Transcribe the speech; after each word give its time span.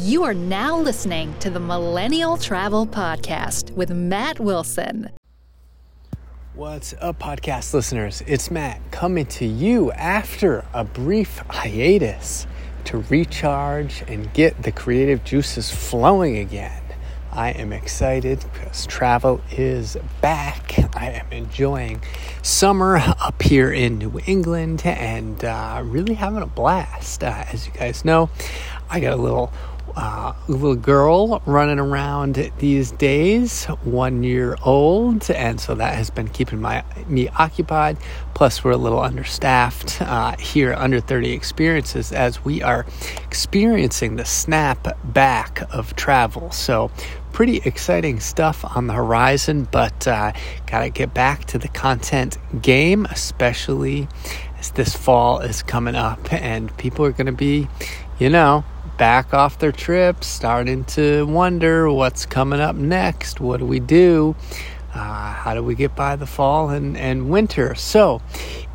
You 0.00 0.22
are 0.22 0.32
now 0.32 0.78
listening 0.78 1.36
to 1.40 1.50
the 1.50 1.58
Millennial 1.58 2.36
Travel 2.36 2.86
Podcast 2.86 3.72
with 3.72 3.90
Matt 3.90 4.38
Wilson. 4.38 5.10
What's 6.54 6.94
up, 7.00 7.18
podcast 7.18 7.74
listeners? 7.74 8.22
It's 8.24 8.48
Matt 8.48 8.80
coming 8.92 9.26
to 9.26 9.44
you 9.44 9.90
after 9.90 10.64
a 10.72 10.84
brief 10.84 11.38
hiatus 11.50 12.46
to 12.84 12.98
recharge 13.10 14.04
and 14.06 14.32
get 14.34 14.62
the 14.62 14.70
creative 14.70 15.24
juices 15.24 15.68
flowing 15.68 16.36
again. 16.36 16.82
I 17.32 17.50
am 17.50 17.72
excited 17.72 18.44
because 18.52 18.86
travel 18.86 19.40
is 19.50 19.96
back. 20.20 20.78
I 20.96 21.10
am 21.10 21.26
enjoying 21.32 22.02
summer 22.42 22.98
up 22.98 23.42
here 23.42 23.72
in 23.72 23.98
New 23.98 24.20
England 24.26 24.82
and 24.86 25.44
uh, 25.44 25.82
really 25.84 26.14
having 26.14 26.42
a 26.42 26.46
blast. 26.46 27.24
Uh, 27.24 27.44
as 27.52 27.66
you 27.66 27.72
guys 27.72 28.04
know, 28.04 28.30
I 28.88 29.00
got 29.00 29.12
a 29.12 29.20
little 29.20 29.52
uh, 29.98 30.32
little 30.46 30.76
girl 30.76 31.42
running 31.44 31.80
around 31.80 32.52
these 32.58 32.92
days, 32.92 33.64
one 33.82 34.22
year 34.22 34.56
old, 34.62 35.28
and 35.28 35.60
so 35.60 35.74
that 35.74 35.96
has 35.96 36.08
been 36.08 36.28
keeping 36.28 36.60
my 36.60 36.84
me 37.08 37.28
occupied. 37.30 37.98
Plus, 38.32 38.62
we're 38.62 38.70
a 38.70 38.76
little 38.76 39.00
understaffed 39.00 40.00
uh, 40.02 40.36
here, 40.36 40.72
under 40.74 41.00
30 41.00 41.32
experiences, 41.32 42.12
as 42.12 42.44
we 42.44 42.62
are 42.62 42.86
experiencing 43.24 44.14
the 44.14 44.24
snap 44.24 44.96
back 45.12 45.62
of 45.74 45.96
travel. 45.96 46.52
So, 46.52 46.92
pretty 47.32 47.56
exciting 47.64 48.20
stuff 48.20 48.64
on 48.76 48.86
the 48.86 48.94
horizon, 48.94 49.66
but 49.72 50.06
uh, 50.06 50.30
gotta 50.68 50.90
get 50.90 51.12
back 51.12 51.46
to 51.46 51.58
the 51.58 51.68
content 51.68 52.38
game, 52.62 53.04
especially 53.06 54.06
as 54.60 54.70
this 54.70 54.94
fall 54.94 55.40
is 55.40 55.64
coming 55.64 55.96
up, 55.96 56.32
and 56.32 56.74
people 56.76 57.04
are 57.04 57.12
gonna 57.12 57.32
be, 57.32 57.66
you 58.20 58.30
know 58.30 58.64
back 58.98 59.32
off 59.32 59.60
their 59.60 59.72
trips, 59.72 60.26
starting 60.26 60.84
to 60.84 61.24
wonder 61.24 61.90
what's 61.90 62.26
coming 62.26 62.60
up 62.60 62.74
next. 62.74 63.40
What 63.40 63.60
do 63.60 63.64
we 63.64 63.78
do? 63.78 64.34
Uh, 64.92 65.32
how 65.32 65.54
do 65.54 65.62
we 65.62 65.76
get 65.76 65.94
by 65.94 66.16
the 66.16 66.26
fall 66.26 66.70
and, 66.70 66.96
and 66.96 67.30
winter? 67.30 67.76
So, 67.76 68.20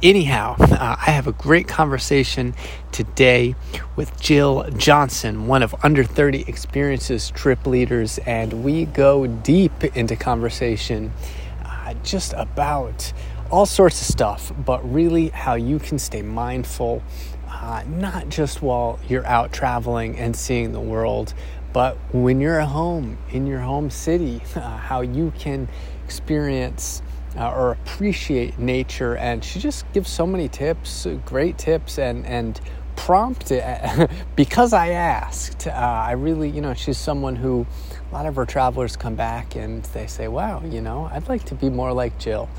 anyhow, 0.01 0.55
uh, 0.57 0.95
I 0.97 1.11
have 1.11 1.27
a 1.27 1.33
great 1.33 1.67
conversation 1.67 2.55
today 2.93 3.55
with 3.97 4.19
Jill 4.21 4.69
Johnson, 4.77 5.47
one 5.47 5.61
of 5.61 5.75
Under 5.83 6.05
30 6.05 6.45
Experiences 6.47 7.29
trip 7.31 7.67
leaders, 7.67 8.19
and 8.19 8.63
we 8.63 8.85
go 8.85 9.27
deep 9.27 9.83
into 9.83 10.15
conversation 10.15 11.11
uh, 11.65 11.95
just 12.03 12.33
about 12.37 13.11
all 13.51 13.65
sorts 13.65 13.99
of 13.99 14.07
stuff, 14.07 14.53
but 14.65 14.79
really 14.89 15.29
how 15.29 15.55
you 15.55 15.79
can 15.79 15.99
stay 15.99 16.21
mindful 16.21 17.03
uh, 17.63 17.81
not 17.87 18.27
just 18.27 18.61
while 18.61 18.99
you're 19.07 19.25
out 19.25 19.53
traveling 19.53 20.17
and 20.17 20.35
seeing 20.35 20.73
the 20.73 20.81
world, 20.81 21.33
but 21.71 21.95
when 22.13 22.41
you're 22.41 22.59
at 22.59 22.67
home 22.67 23.17
in 23.31 23.47
your 23.47 23.61
home 23.61 23.89
city, 23.89 24.41
uh, 24.55 24.59
how 24.59 24.99
you 24.99 25.31
can 25.39 25.69
experience 26.03 27.01
uh, 27.37 27.49
or 27.53 27.71
appreciate 27.71 28.59
nature. 28.59 29.15
And 29.15 29.43
she 29.43 29.59
just 29.59 29.89
gives 29.93 30.09
so 30.09 30.27
many 30.27 30.49
tips, 30.49 31.07
great 31.25 31.57
tips, 31.57 31.97
and 31.97 32.25
and 32.25 32.59
prompted 32.97 33.63
because 34.35 34.73
I 34.73 34.89
asked. 34.89 35.65
Uh, 35.65 35.71
I 35.71 36.11
really, 36.11 36.49
you 36.49 36.59
know, 36.59 36.73
she's 36.73 36.97
someone 36.97 37.37
who 37.37 37.65
a 38.11 38.13
lot 38.13 38.25
of 38.25 38.35
her 38.35 38.45
travelers 38.45 38.97
come 38.97 39.15
back 39.15 39.55
and 39.55 39.83
they 39.93 40.07
say, 40.07 40.27
"Wow, 40.27 40.61
you 40.65 40.81
know, 40.81 41.09
I'd 41.13 41.29
like 41.29 41.45
to 41.45 41.55
be 41.55 41.69
more 41.69 41.93
like 41.93 42.19
Jill." 42.19 42.49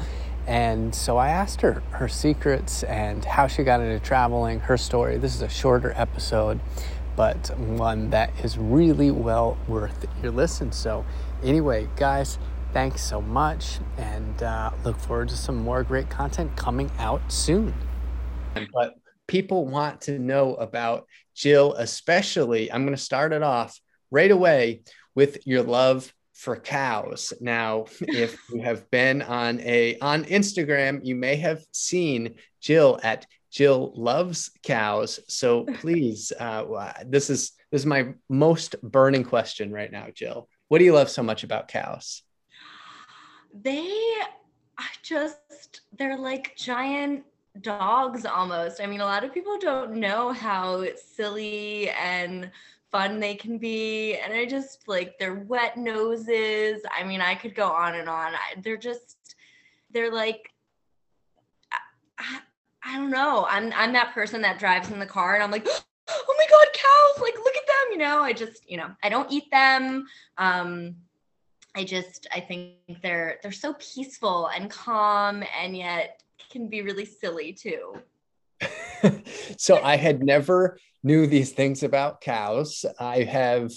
And 0.46 0.94
so 0.94 1.16
I 1.16 1.28
asked 1.28 1.62
her 1.62 1.82
her 1.92 2.08
secrets 2.08 2.82
and 2.82 3.24
how 3.24 3.46
she 3.46 3.64
got 3.64 3.80
into 3.80 3.98
traveling, 4.04 4.60
her 4.60 4.76
story. 4.76 5.16
This 5.16 5.34
is 5.34 5.42
a 5.42 5.48
shorter 5.48 5.92
episode, 5.96 6.60
but 7.16 7.58
one 7.58 8.10
that 8.10 8.30
is 8.44 8.58
really 8.58 9.10
well 9.10 9.56
worth 9.66 10.06
your 10.22 10.32
listen. 10.32 10.70
So, 10.72 11.06
anyway, 11.42 11.88
guys, 11.96 12.38
thanks 12.72 13.02
so 13.02 13.20
much 13.22 13.78
and 13.96 14.42
uh, 14.42 14.72
look 14.84 14.98
forward 14.98 15.28
to 15.30 15.36
some 15.36 15.56
more 15.56 15.82
great 15.82 16.10
content 16.10 16.56
coming 16.56 16.90
out 16.98 17.32
soon. 17.32 17.72
But 18.72 18.94
people 19.26 19.66
want 19.66 20.02
to 20.02 20.18
know 20.18 20.54
about 20.56 21.06
Jill, 21.34 21.72
especially. 21.74 22.70
I'm 22.70 22.84
going 22.84 22.96
to 22.96 23.02
start 23.02 23.32
it 23.32 23.42
off 23.42 23.80
right 24.10 24.30
away 24.30 24.82
with 25.14 25.46
your 25.46 25.62
love 25.62 26.12
for 26.44 26.56
cows. 26.56 27.32
Now, 27.40 27.86
if 28.02 28.38
you 28.50 28.60
have 28.62 28.88
been 28.90 29.22
on 29.22 29.60
a 29.60 29.98
on 30.00 30.24
Instagram, 30.24 31.00
you 31.02 31.16
may 31.16 31.36
have 31.36 31.64
seen 31.72 32.34
Jill 32.60 33.00
at 33.02 33.26
Jill 33.50 33.92
loves 33.96 34.50
cows. 34.62 35.20
So 35.26 35.64
please, 35.64 36.32
uh, 36.38 36.92
this 37.06 37.30
is 37.30 37.52
this 37.72 37.80
is 37.80 37.86
my 37.86 38.12
most 38.28 38.76
burning 38.82 39.24
question 39.24 39.72
right 39.72 39.90
now, 39.90 40.08
Jill. 40.14 40.48
What 40.68 40.78
do 40.78 40.84
you 40.84 40.92
love 40.92 41.08
so 41.08 41.22
much 41.22 41.44
about 41.44 41.68
cows? 41.68 42.22
They 43.52 43.90
are 44.78 44.94
just 45.02 45.80
they're 45.96 46.18
like 46.18 46.56
giant 46.56 47.24
dogs 47.60 48.26
almost. 48.26 48.80
I 48.80 48.86
mean, 48.86 49.00
a 49.00 49.04
lot 49.04 49.24
of 49.24 49.32
people 49.32 49.56
don't 49.58 49.94
know 49.94 50.32
how 50.32 50.84
silly 50.96 51.88
and 51.90 52.50
fun 52.94 53.18
they 53.18 53.34
can 53.34 53.58
be. 53.58 54.14
And 54.14 54.32
I 54.32 54.44
just 54.44 54.86
like 54.86 55.18
their 55.18 55.34
wet 55.34 55.76
noses. 55.76 56.80
I 56.96 57.02
mean, 57.02 57.20
I 57.20 57.34
could 57.34 57.52
go 57.56 57.68
on 57.68 57.96
and 57.96 58.08
on. 58.08 58.34
I, 58.34 58.60
they're 58.62 58.76
just, 58.76 59.34
they're 59.90 60.12
like, 60.12 60.52
I, 62.16 62.38
I, 62.84 62.96
don't 62.96 63.10
know. 63.10 63.48
I'm 63.50 63.72
I'm 63.74 63.92
that 63.94 64.14
person 64.14 64.42
that 64.42 64.60
drives 64.60 64.92
in 64.92 65.00
the 65.00 65.06
car 65.06 65.34
and 65.34 65.42
I'm 65.42 65.50
like, 65.50 65.66
oh 66.08 66.34
my 66.38 66.46
god, 66.48 66.66
cows! 66.72 67.20
Like, 67.20 67.34
look 67.34 67.56
at 67.56 67.66
them. 67.66 67.92
You 67.92 67.98
know, 67.98 68.22
I 68.22 68.32
just, 68.32 68.70
you 68.70 68.76
know, 68.76 68.90
I 69.02 69.08
don't 69.08 69.32
eat 69.32 69.50
them. 69.50 70.06
Um, 70.38 70.94
I 71.74 71.82
just, 71.82 72.28
I 72.32 72.38
think 72.38 72.74
they're 73.02 73.38
they're 73.42 73.50
so 73.50 73.74
peaceful 73.80 74.50
and 74.54 74.70
calm, 74.70 75.42
and 75.60 75.76
yet 75.76 76.22
can 76.48 76.68
be 76.68 76.82
really 76.82 77.06
silly 77.06 77.52
too. 77.52 77.96
so 79.56 79.82
I 79.82 79.96
had 79.96 80.22
never 80.22 80.78
knew 81.04 81.26
these 81.26 81.52
things 81.52 81.82
about 81.82 82.20
cows. 82.20 82.84
I 82.98 83.22
have 83.22 83.70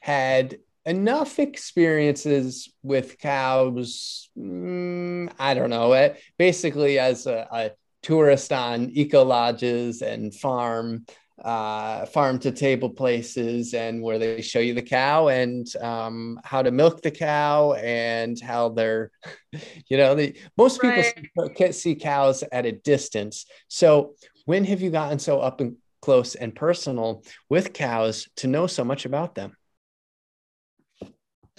had 0.00 0.58
enough 0.86 1.38
experiences 1.38 2.72
with 2.82 3.18
cows. 3.18 4.28
Mm, 4.36 5.32
I 5.38 5.54
don't 5.54 5.70
know 5.70 5.92
it 5.92 6.20
basically 6.38 6.98
as 6.98 7.26
a, 7.26 7.46
a 7.52 7.70
tourist 8.02 8.52
on 8.52 8.90
eco 8.90 9.22
lodges 9.24 10.02
and 10.02 10.34
farm 10.34 11.06
uh, 11.42 12.06
farm 12.06 12.38
to 12.38 12.52
table 12.52 12.88
places 12.88 13.74
and 13.74 14.00
where 14.00 14.18
they 14.18 14.40
show 14.40 14.60
you 14.60 14.72
the 14.72 14.82
cow 14.82 15.28
and 15.28 15.74
um, 15.76 16.38
how 16.44 16.62
to 16.62 16.70
milk 16.70 17.02
the 17.02 17.10
cow 17.10 17.72
and 17.72 18.40
how 18.40 18.68
they're, 18.68 19.10
you 19.88 19.96
know, 19.96 20.14
the, 20.14 20.36
most 20.56 20.82
right. 20.82 21.14
people 21.16 21.48
can't 21.50 21.74
see 21.74 21.96
cows 21.96 22.44
at 22.52 22.66
a 22.66 22.72
distance. 22.72 23.46
So 23.66 24.14
when 24.44 24.64
have 24.64 24.80
you 24.80 24.90
gotten 24.90 25.18
so 25.18 25.40
up 25.40 25.60
and 25.60 25.76
close 26.04 26.34
and 26.34 26.54
personal 26.54 27.22
with 27.48 27.72
cows 27.72 28.28
to 28.36 28.46
know 28.46 28.66
so 28.66 28.84
much 28.84 29.06
about 29.06 29.34
them? 29.34 29.56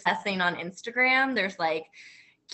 Testing 0.05 0.39
on 0.39 0.55
Instagram, 0.55 1.33
there's 1.33 1.57
like 1.57 1.85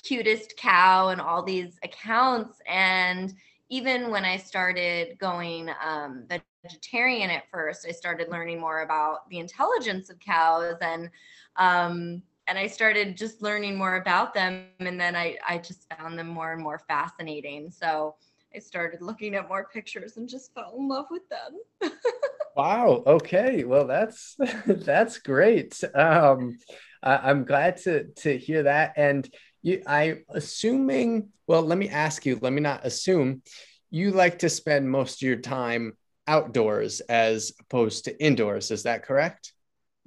cutest 0.02 0.56
cow 0.56 1.10
and 1.10 1.20
all 1.20 1.44
these 1.44 1.78
accounts. 1.84 2.60
And 2.66 3.34
even 3.70 4.10
when 4.10 4.24
I 4.24 4.38
started 4.38 5.20
going 5.20 5.70
um, 5.86 6.28
vegetarian 6.64 7.30
at 7.30 7.50
first, 7.52 7.86
I 7.86 7.92
started 7.92 8.30
learning 8.30 8.62
more 8.62 8.84
about 8.84 9.30
the 9.30 9.40
intelligence 9.40 10.10
of 10.10 10.18
cows 10.20 10.78
and 10.82 11.10
um, 11.58 12.22
and 12.48 12.58
I 12.58 12.68
started 12.68 13.18
just 13.18 13.42
learning 13.42 13.78
more 13.78 13.98
about 13.98 14.34
them. 14.34 14.66
And 14.80 15.00
then 15.00 15.16
I, 15.16 15.38
I 15.48 15.58
just 15.58 15.88
found 15.94 16.18
them 16.18 16.28
more 16.28 16.54
and 16.54 16.62
more 16.62 16.80
fascinating. 16.88 17.70
So 17.70 18.16
I 18.54 18.60
started 18.60 19.02
looking 19.02 19.36
at 19.36 19.48
more 19.48 19.68
pictures 19.72 20.18
and 20.18 20.28
just 20.28 20.54
fell 20.54 20.76
in 20.78 20.88
love 20.88 21.06
with 21.10 21.24
them. 21.30 21.92
wow. 22.56 23.04
Okay. 23.08 23.64
Well, 23.64 23.88
that's 23.88 24.36
that's 24.66 25.20
great. 25.20 25.82
Um, 25.96 26.58
I, 27.02 27.32
am 27.32 27.46
glad 27.46 27.78
to 27.84 28.06
to 28.18 28.38
hear 28.38 28.64
that. 28.64 28.94
And 28.98 29.30
you, 29.62 29.82
I 29.88 30.20
assuming. 30.30 31.30
Well, 31.48 31.62
let 31.62 31.78
me 31.78 31.90
ask 31.90 32.26
you. 32.26 32.40
Let 32.42 32.54
me 32.54 32.62
not 32.62 32.86
assume. 32.86 33.42
You 33.90 34.12
like 34.12 34.40
to 34.40 34.50
spend 34.50 34.90
most 34.90 35.22
of 35.22 35.28
your 35.28 35.38
time 35.38 35.94
outdoors 36.28 37.02
as 37.02 37.52
opposed 37.60 38.06
to 38.06 38.24
indoors. 38.24 38.72
Is 38.72 38.84
that 38.84 39.04
correct? 39.04 39.54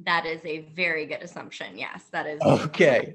That 0.00 0.26
is 0.26 0.40
a 0.44 0.60
very 0.74 1.06
good 1.06 1.22
assumption. 1.22 1.78
Yes, 1.78 2.04
that 2.12 2.26
is 2.26 2.40
okay. 2.42 3.14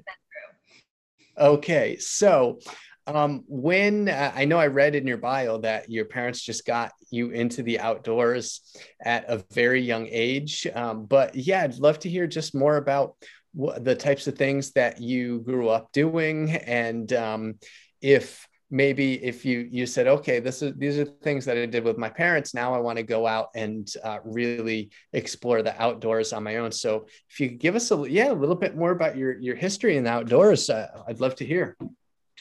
Okay, 1.38 1.96
so 1.96 2.58
um, 3.06 3.44
when 3.48 4.08
uh, 4.08 4.32
I 4.34 4.44
know 4.44 4.58
I 4.58 4.68
read 4.68 4.94
in 4.94 5.06
your 5.06 5.16
bio 5.16 5.58
that 5.58 5.90
your 5.90 6.04
parents 6.04 6.42
just 6.42 6.66
got 6.66 6.92
you 7.10 7.30
into 7.30 7.62
the 7.62 7.80
outdoors 7.80 8.60
at 9.02 9.24
a 9.28 9.44
very 9.52 9.80
young 9.80 10.06
age, 10.10 10.66
um, 10.74 11.06
but 11.06 11.34
yeah, 11.34 11.62
I'd 11.62 11.78
love 11.78 11.98
to 12.00 12.10
hear 12.10 12.26
just 12.26 12.54
more 12.54 12.76
about 12.76 13.16
the 13.54 13.96
types 13.96 14.26
of 14.26 14.36
things 14.36 14.72
that 14.72 15.00
you 15.00 15.40
grew 15.40 15.68
up 15.68 15.90
doing, 15.92 16.50
and 16.52 17.12
um, 17.12 17.54
if 18.00 18.46
maybe 18.70 19.14
if 19.24 19.44
you 19.44 19.68
you 19.68 19.84
said 19.84 20.06
okay 20.06 20.38
this 20.38 20.62
is 20.62 20.72
these 20.76 20.96
are 20.96 21.04
things 21.04 21.44
that 21.44 21.58
i 21.58 21.66
did 21.66 21.82
with 21.82 21.98
my 21.98 22.08
parents. 22.08 22.54
Now 22.54 22.72
i 22.72 22.78
want 22.78 22.98
to 22.98 23.02
go 23.02 23.26
out 23.26 23.48
and 23.54 23.92
uh, 24.04 24.18
really 24.24 24.90
explore 25.12 25.62
the 25.62 25.80
outdoors 25.82 26.32
on 26.32 26.44
my 26.44 26.56
own. 26.58 26.70
So 26.70 27.06
if 27.28 27.40
you 27.40 27.48
could 27.48 27.58
give 27.58 27.74
us 27.74 27.90
a 27.90 28.08
yeah 28.08 28.30
a 28.30 28.32
little 28.32 28.54
bit 28.54 28.76
more 28.76 28.92
about 28.92 29.16
your 29.16 29.38
your 29.40 29.56
history 29.56 29.96
in 29.96 30.04
the 30.04 30.10
outdoors 30.10 30.70
uh, 30.70 31.02
i'd 31.08 31.20
love 31.20 31.34
to 31.36 31.44
hear 31.44 31.76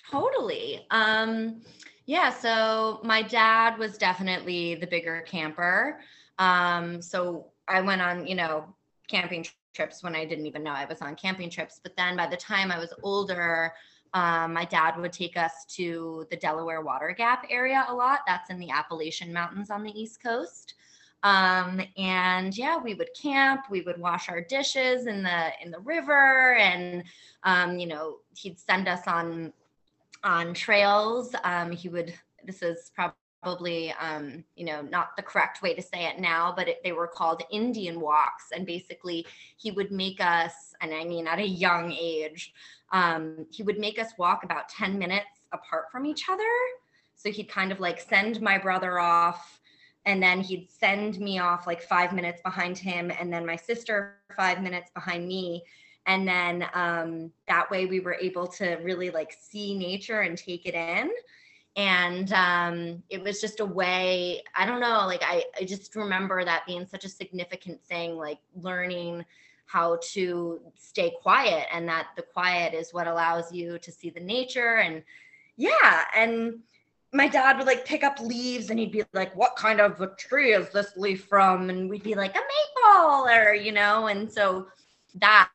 totally 0.09 0.85
um 0.91 1.61
yeah 2.05 2.29
so 2.29 2.99
my 3.03 3.21
dad 3.21 3.77
was 3.77 3.97
definitely 3.97 4.75
the 4.75 4.87
bigger 4.87 5.21
camper 5.27 5.99
um 6.37 7.01
so 7.01 7.47
i 7.67 7.81
went 7.81 8.01
on 8.01 8.25
you 8.27 8.35
know 8.35 8.65
camping 9.07 9.45
trips 9.73 10.03
when 10.03 10.15
i 10.15 10.25
didn't 10.25 10.45
even 10.45 10.63
know 10.63 10.71
i 10.71 10.85
was 10.85 11.01
on 11.01 11.15
camping 11.15 11.49
trips 11.49 11.79
but 11.81 11.95
then 11.95 12.15
by 12.15 12.27
the 12.27 12.37
time 12.37 12.71
i 12.71 12.77
was 12.77 12.93
older 13.03 13.73
um, 14.13 14.53
my 14.53 14.65
dad 14.65 14.97
would 14.97 15.13
take 15.13 15.37
us 15.37 15.65
to 15.69 16.25
the 16.31 16.37
Delaware 16.37 16.81
Water 16.81 17.13
Gap 17.15 17.45
area 17.49 17.85
a 17.87 17.93
lot. 17.93 18.21
That's 18.25 18.49
in 18.49 18.59
the 18.59 18.71
Appalachian 18.71 19.31
Mountains 19.31 19.69
on 19.69 19.83
the 19.83 19.91
East 19.91 20.21
Coast. 20.23 20.75
Um, 21.21 21.81
and 21.97 22.57
yeah, 22.57 22.77
we 22.77 22.93
would 22.93 23.09
camp. 23.19 23.65
We 23.69 23.81
would 23.81 23.99
wash 23.99 24.29
our 24.29 24.41
dishes 24.41 25.05
in 25.05 25.21
the 25.21 25.51
in 25.61 25.69
the 25.69 25.79
river, 25.79 26.55
and 26.55 27.03
um, 27.43 27.77
you 27.77 27.87
know, 27.87 28.17
he'd 28.35 28.57
send 28.57 28.87
us 28.87 29.05
on 29.05 29.51
on 30.23 30.53
trails. 30.53 31.35
Um, 31.43 31.71
he 31.71 31.89
would. 31.89 32.13
This 32.43 32.61
is 32.61 32.91
probably 32.95 33.93
um, 33.99 34.43
you 34.55 34.65
know 34.65 34.81
not 34.81 35.15
the 35.15 35.23
correct 35.23 35.61
way 35.61 35.73
to 35.73 35.81
say 35.81 36.05
it 36.05 36.19
now, 36.19 36.53
but 36.55 36.67
it, 36.67 36.79
they 36.83 36.91
were 36.91 37.07
called 37.07 37.43
Indian 37.51 37.99
walks, 37.99 38.45
and 38.53 38.65
basically 38.65 39.25
he 39.57 39.71
would 39.71 39.91
make 39.91 40.19
us, 40.19 40.73
and 40.81 40.93
I 40.93 41.03
mean 41.03 41.27
at 41.27 41.39
a 41.39 41.47
young 41.47 41.91
age, 41.91 42.53
um, 42.91 43.45
he 43.51 43.63
would 43.63 43.79
make 43.79 43.99
us 43.99 44.11
walk 44.17 44.43
about 44.43 44.69
10 44.69 44.97
minutes 44.97 45.41
apart 45.51 45.85
from 45.91 46.05
each 46.05 46.25
other. 46.29 46.43
So 47.15 47.31
he'd 47.31 47.49
kind 47.49 47.71
of 47.71 47.79
like 47.79 47.99
send 47.99 48.41
my 48.41 48.57
brother 48.57 48.97
off 48.99 49.59
and 50.05 50.23
then 50.23 50.41
he'd 50.41 50.69
send 50.71 51.19
me 51.19 51.39
off 51.39 51.67
like 51.67 51.81
five 51.81 52.13
minutes 52.13 52.41
behind 52.41 52.77
him 52.77 53.11
and 53.11 53.31
then 53.31 53.45
my 53.45 53.55
sister 53.55 54.19
five 54.35 54.61
minutes 54.61 54.89
behind 54.93 55.27
me 55.27 55.63
and 56.09 56.27
then 56.27 56.65
um, 56.73 57.31
that 57.47 57.69
way 57.69 57.85
we 57.85 57.99
were 57.99 58.15
able 58.15 58.47
to 58.47 58.77
really 58.77 59.11
like 59.11 59.37
see 59.39 59.77
nature 59.77 60.21
and 60.21 60.37
take 60.37 60.65
it 60.65 60.73
in. 60.73 61.11
And 61.75 62.33
um, 62.33 63.03
it 63.09 63.23
was 63.23 63.39
just 63.39 63.59
a 63.59 63.65
way 63.65 64.41
i 64.55 64.65
don't 64.65 64.81
know 64.81 65.05
like 65.05 65.21
I, 65.23 65.45
I 65.57 65.63
just 65.63 65.95
remember 65.95 66.43
that 66.43 66.65
being 66.65 66.85
such 66.85 67.05
a 67.05 67.09
significant 67.09 67.81
thing 67.85 68.17
like 68.17 68.39
learning 68.55 69.23
how 69.67 69.99
to 70.13 70.59
stay 70.75 71.13
quiet 71.21 71.67
and 71.71 71.87
that 71.87 72.07
the 72.17 72.23
quiet 72.23 72.73
is 72.73 72.91
what 72.91 73.07
allows 73.07 73.53
you 73.53 73.77
to 73.77 73.91
see 73.91 74.09
the 74.09 74.19
nature 74.19 74.77
and 74.77 75.03
yeah 75.57 76.05
and 76.15 76.59
my 77.13 77.27
dad 77.27 77.57
would 77.57 77.67
like 77.67 77.85
pick 77.85 78.03
up 78.03 78.19
leaves 78.19 78.69
and 78.69 78.79
he'd 78.79 78.91
be 78.91 79.03
like 79.13 79.35
what 79.35 79.55
kind 79.55 79.79
of 79.79 80.01
a 80.01 80.07
tree 80.15 80.53
is 80.53 80.69
this 80.69 80.95
leaf 80.95 81.25
from? 81.25 81.69
And 81.69 81.89
we'd 81.89 82.03
be 82.03 82.15
like 82.15 82.35
a 82.35 82.39
maple 82.39 83.27
or 83.27 83.53
you 83.53 83.71
know 83.71 84.07
and 84.07 84.31
so 84.31 84.67
that 85.15 85.49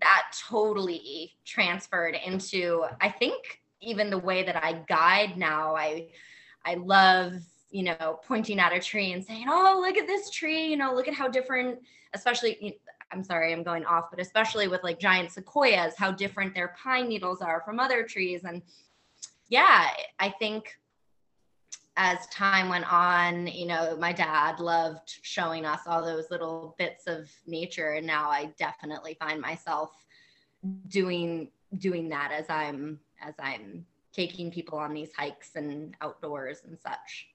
that 0.00 0.32
totally 0.48 1.32
transferred 1.44 2.16
into 2.24 2.84
i 3.00 3.08
think 3.08 3.60
even 3.80 4.10
the 4.10 4.18
way 4.18 4.42
that 4.42 4.62
i 4.62 4.72
guide 4.88 5.36
now 5.36 5.74
i 5.74 6.08
i 6.64 6.74
love 6.74 7.34
you 7.70 7.82
know 7.82 8.18
pointing 8.26 8.58
at 8.58 8.72
a 8.72 8.80
tree 8.80 9.12
and 9.12 9.24
saying 9.24 9.46
oh 9.48 9.78
look 9.80 9.96
at 9.96 10.06
this 10.06 10.30
tree 10.30 10.66
you 10.66 10.76
know 10.76 10.94
look 10.94 11.08
at 11.08 11.14
how 11.14 11.28
different 11.28 11.78
especially 12.14 12.78
I'm 13.12 13.24
sorry, 13.24 13.52
I'm 13.52 13.62
going 13.62 13.84
off, 13.84 14.10
but 14.10 14.20
especially 14.20 14.68
with 14.68 14.84
like 14.84 15.00
giant 15.00 15.32
sequoias, 15.32 15.94
how 15.96 16.12
different 16.12 16.54
their 16.54 16.74
pine 16.80 17.08
needles 17.08 17.40
are 17.40 17.60
from 17.64 17.80
other 17.80 18.04
trees. 18.04 18.44
And 18.44 18.62
yeah, 19.48 19.88
I 20.18 20.28
think 20.38 20.78
as 22.02 22.26
time 22.28 22.70
went 22.70 22.90
on, 22.90 23.46
you 23.46 23.66
know, 23.66 23.94
my 24.00 24.10
dad 24.10 24.58
loved 24.58 25.18
showing 25.20 25.66
us 25.66 25.80
all 25.86 26.02
those 26.02 26.30
little 26.30 26.74
bits 26.78 27.06
of 27.06 27.30
nature. 27.46 27.90
And 27.90 28.06
now 28.06 28.30
I 28.30 28.54
definitely 28.58 29.18
find 29.20 29.38
myself 29.38 29.90
doing 30.88 31.50
doing 31.76 32.08
that 32.08 32.32
as 32.32 32.46
I'm 32.48 33.00
as 33.20 33.34
I'm 33.38 33.84
taking 34.14 34.50
people 34.50 34.78
on 34.78 34.94
these 34.94 35.10
hikes 35.14 35.56
and 35.56 35.94
outdoors 36.00 36.62
and 36.66 36.78
such. 36.80 37.28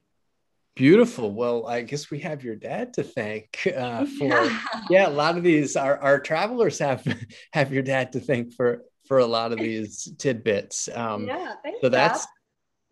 Beautiful. 0.76 1.32
Well, 1.32 1.68
I 1.68 1.84
guess 1.84 2.10
we 2.10 2.20
have 2.22 2.44
your 2.44 2.56
dad 2.56 2.96
to 2.96 3.04
thank 3.04 3.72
uh, 3.78 4.06
for 4.18 4.26
yeah. 4.26 4.62
yeah. 4.90 5.08
A 5.08 5.10
lot 5.10 5.38
of 5.38 5.44
these 5.44 5.76
our, 5.76 6.00
our 6.00 6.20
travelers 6.20 6.80
have 6.80 7.06
have 7.54 7.72
your 7.72 7.84
dad 7.84 8.12
to 8.14 8.20
thank 8.20 8.52
for 8.52 8.82
for 9.08 9.20
a 9.20 9.28
lot 9.28 9.52
of 9.52 9.60
these 9.68 10.12
tidbits. 10.18 10.90
Um, 10.96 11.28
yeah, 11.28 11.54
thanks, 11.62 11.82
so 11.82 11.90
that's. 11.90 12.26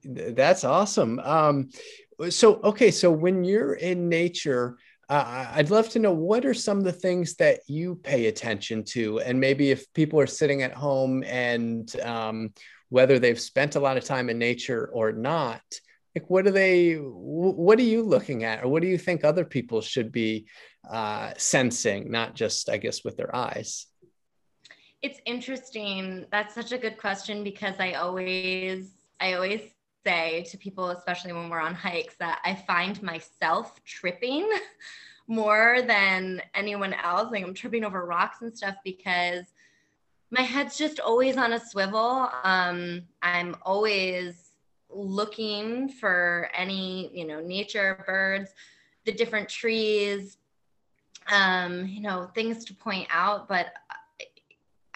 That's 0.04 0.64
awesome. 0.64 1.20
Um, 1.20 1.70
so 2.30 2.56
okay, 2.64 2.92
so 2.92 3.12
when 3.12 3.44
you're 3.44 3.74
in 3.74 4.10
nature, 4.10 4.78
uh, 5.10 5.48
I'd 5.54 5.70
love 5.70 5.90
to 5.90 6.00
know 6.00 6.14
what 6.14 6.46
are 6.46 6.54
some 6.54 6.78
of 6.78 6.84
the 6.84 6.92
things 6.92 7.36
that 7.36 7.60
you 7.68 7.96
pay 7.96 8.28
attention 8.28 8.84
to, 8.86 9.20
and 9.20 9.40
maybe 9.40 9.72
if 9.72 9.92
people 9.94 10.20
are 10.20 10.28
sitting 10.28 10.62
at 10.62 10.74
home 10.74 11.24
and 11.24 11.94
um, 12.02 12.54
whether 12.90 13.20
they've 13.20 13.40
spent 13.40 13.76
a 13.76 13.80
lot 13.80 13.98
of 13.98 14.04
time 14.04 14.30
in 14.30 14.38
nature 14.38 14.90
or 14.94 15.12
not 15.12 15.62
like 16.16 16.30
what 16.30 16.46
are 16.46 16.52
they 16.52 16.94
what 16.96 17.80
are 17.80 17.84
you 17.84 18.04
looking 18.04 18.44
at? 18.44 18.64
Or 18.64 18.68
what 18.68 18.82
do 18.82 18.88
you 18.88 18.98
think 18.98 19.24
other 19.24 19.46
people 19.46 19.82
should 19.82 20.12
be 20.12 20.46
uh, 20.90 21.32
sensing 21.38 22.12
not 22.12 22.36
just 22.36 22.70
i 22.70 22.78
guess 22.78 23.04
with 23.04 23.18
their 23.18 23.36
eyes? 23.36 23.88
It's 25.02 25.20
interesting. 25.26 26.26
That's 26.32 26.54
such 26.54 26.72
a 26.72 26.78
good 26.78 26.98
question 26.98 27.44
because 27.44 27.76
i 27.80 27.94
always 27.94 28.92
i 29.20 29.34
always 29.34 29.62
say 30.06 30.46
to 30.50 30.58
people 30.58 30.90
especially 30.90 31.34
when 31.34 31.50
we're 31.50 31.60
on 31.60 31.74
hikes 31.74 32.16
that 32.16 32.40
i 32.44 32.54
find 32.54 33.02
myself 33.02 33.84
tripping 33.84 34.50
more 35.28 35.80
than 35.88 36.42
anyone 36.54 36.94
else 36.94 37.32
like 37.32 37.44
i'm 37.44 37.54
tripping 37.54 37.84
over 37.84 38.06
rocks 38.06 38.42
and 38.42 38.56
stuff 38.56 38.76
because 38.84 39.46
my 40.32 40.42
head's 40.42 40.78
just 40.78 41.00
always 41.00 41.38
on 41.38 41.54
a 41.54 41.60
swivel 41.60 42.30
um, 42.44 43.02
i'm 43.22 43.56
always 43.64 44.54
looking 44.96 45.90
for 45.90 46.50
any, 46.54 47.10
you 47.14 47.26
know, 47.26 47.40
nature, 47.40 48.04
birds, 48.06 48.52
the 49.06 49.12
different 49.12 49.50
trees, 49.50 50.38
um, 51.32 51.88
you 51.88 52.02
know, 52.02 52.30
things 52.36 52.66
to 52.66 52.74
point 52.74 53.08
out. 53.12 53.48
But 53.48 53.74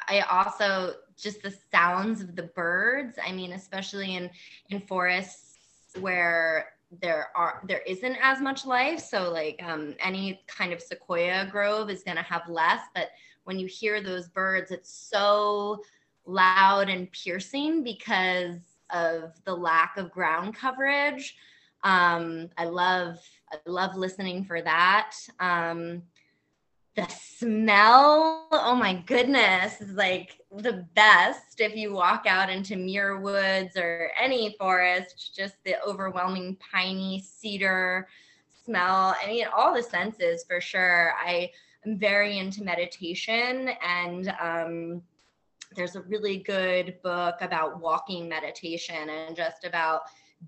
I 0.07 0.21
also 0.21 0.95
just 1.17 1.41
the 1.41 1.53
sounds 1.71 2.21
of 2.21 2.35
the 2.35 2.43
birds. 2.43 3.17
I 3.25 3.31
mean, 3.31 3.53
especially 3.53 4.15
in 4.15 4.29
in 4.69 4.81
forests 4.81 5.57
where 5.99 6.73
there 7.01 7.29
are 7.35 7.61
there 7.67 7.81
isn't 7.85 8.17
as 8.21 8.39
much 8.39 8.65
life 8.65 8.99
so 8.99 9.29
like 9.29 9.61
um, 9.61 9.93
any 9.99 10.41
kind 10.47 10.71
of 10.71 10.81
sequoia 10.81 11.45
grove 11.51 11.89
is 11.89 12.01
going 12.01 12.15
to 12.15 12.23
have 12.23 12.47
less 12.47 12.79
but 12.95 13.09
when 13.43 13.59
you 13.59 13.67
hear 13.67 14.01
those 14.01 14.29
birds 14.29 14.71
it's 14.71 14.89
so 14.89 15.81
loud 16.27 16.89
and 16.89 17.11
piercing 17.11 17.83
because 17.83 18.59
of 18.91 19.33
the 19.45 19.55
lack 19.55 19.97
of 19.97 20.11
ground 20.11 20.55
coverage. 20.55 21.35
Um, 21.83 22.49
I 22.57 22.65
love 22.65 23.17
I 23.51 23.57
love 23.65 23.95
listening 23.95 24.43
for 24.43 24.61
that. 24.61 25.15
Um, 25.39 26.03
the 26.97 27.07
smell, 27.09 28.47
oh 28.51 28.75
my 28.75 28.95
goodness, 29.05 29.79
is 29.79 29.91
like 29.91 30.41
the 30.51 30.83
best 30.95 31.61
if 31.61 31.75
you 31.75 31.93
walk 31.93 32.25
out 32.27 32.49
into 32.49 32.75
Muir 32.75 33.19
Woods 33.19 33.77
or 33.77 34.11
any 34.19 34.55
forest, 34.57 35.35
just 35.35 35.63
the 35.63 35.75
overwhelming 35.85 36.57
piney 36.57 37.23
cedar 37.23 38.07
smell. 38.65 39.15
I 39.23 39.27
mean, 39.27 39.45
all 39.55 39.75
the 39.75 39.83
senses 39.83 40.43
for 40.47 40.59
sure. 40.59 41.13
I 41.23 41.51
am 41.85 41.99
very 41.99 42.39
into 42.39 42.63
meditation 42.63 43.69
and 43.85 44.33
um, 44.41 45.01
there's 45.75 45.95
a 45.95 46.01
really 46.01 46.39
good 46.39 46.95
book 47.03 47.35
about 47.41 47.79
walking 47.79 48.27
meditation 48.27 49.07
and 49.07 49.35
just 49.35 49.65
about 49.65 50.01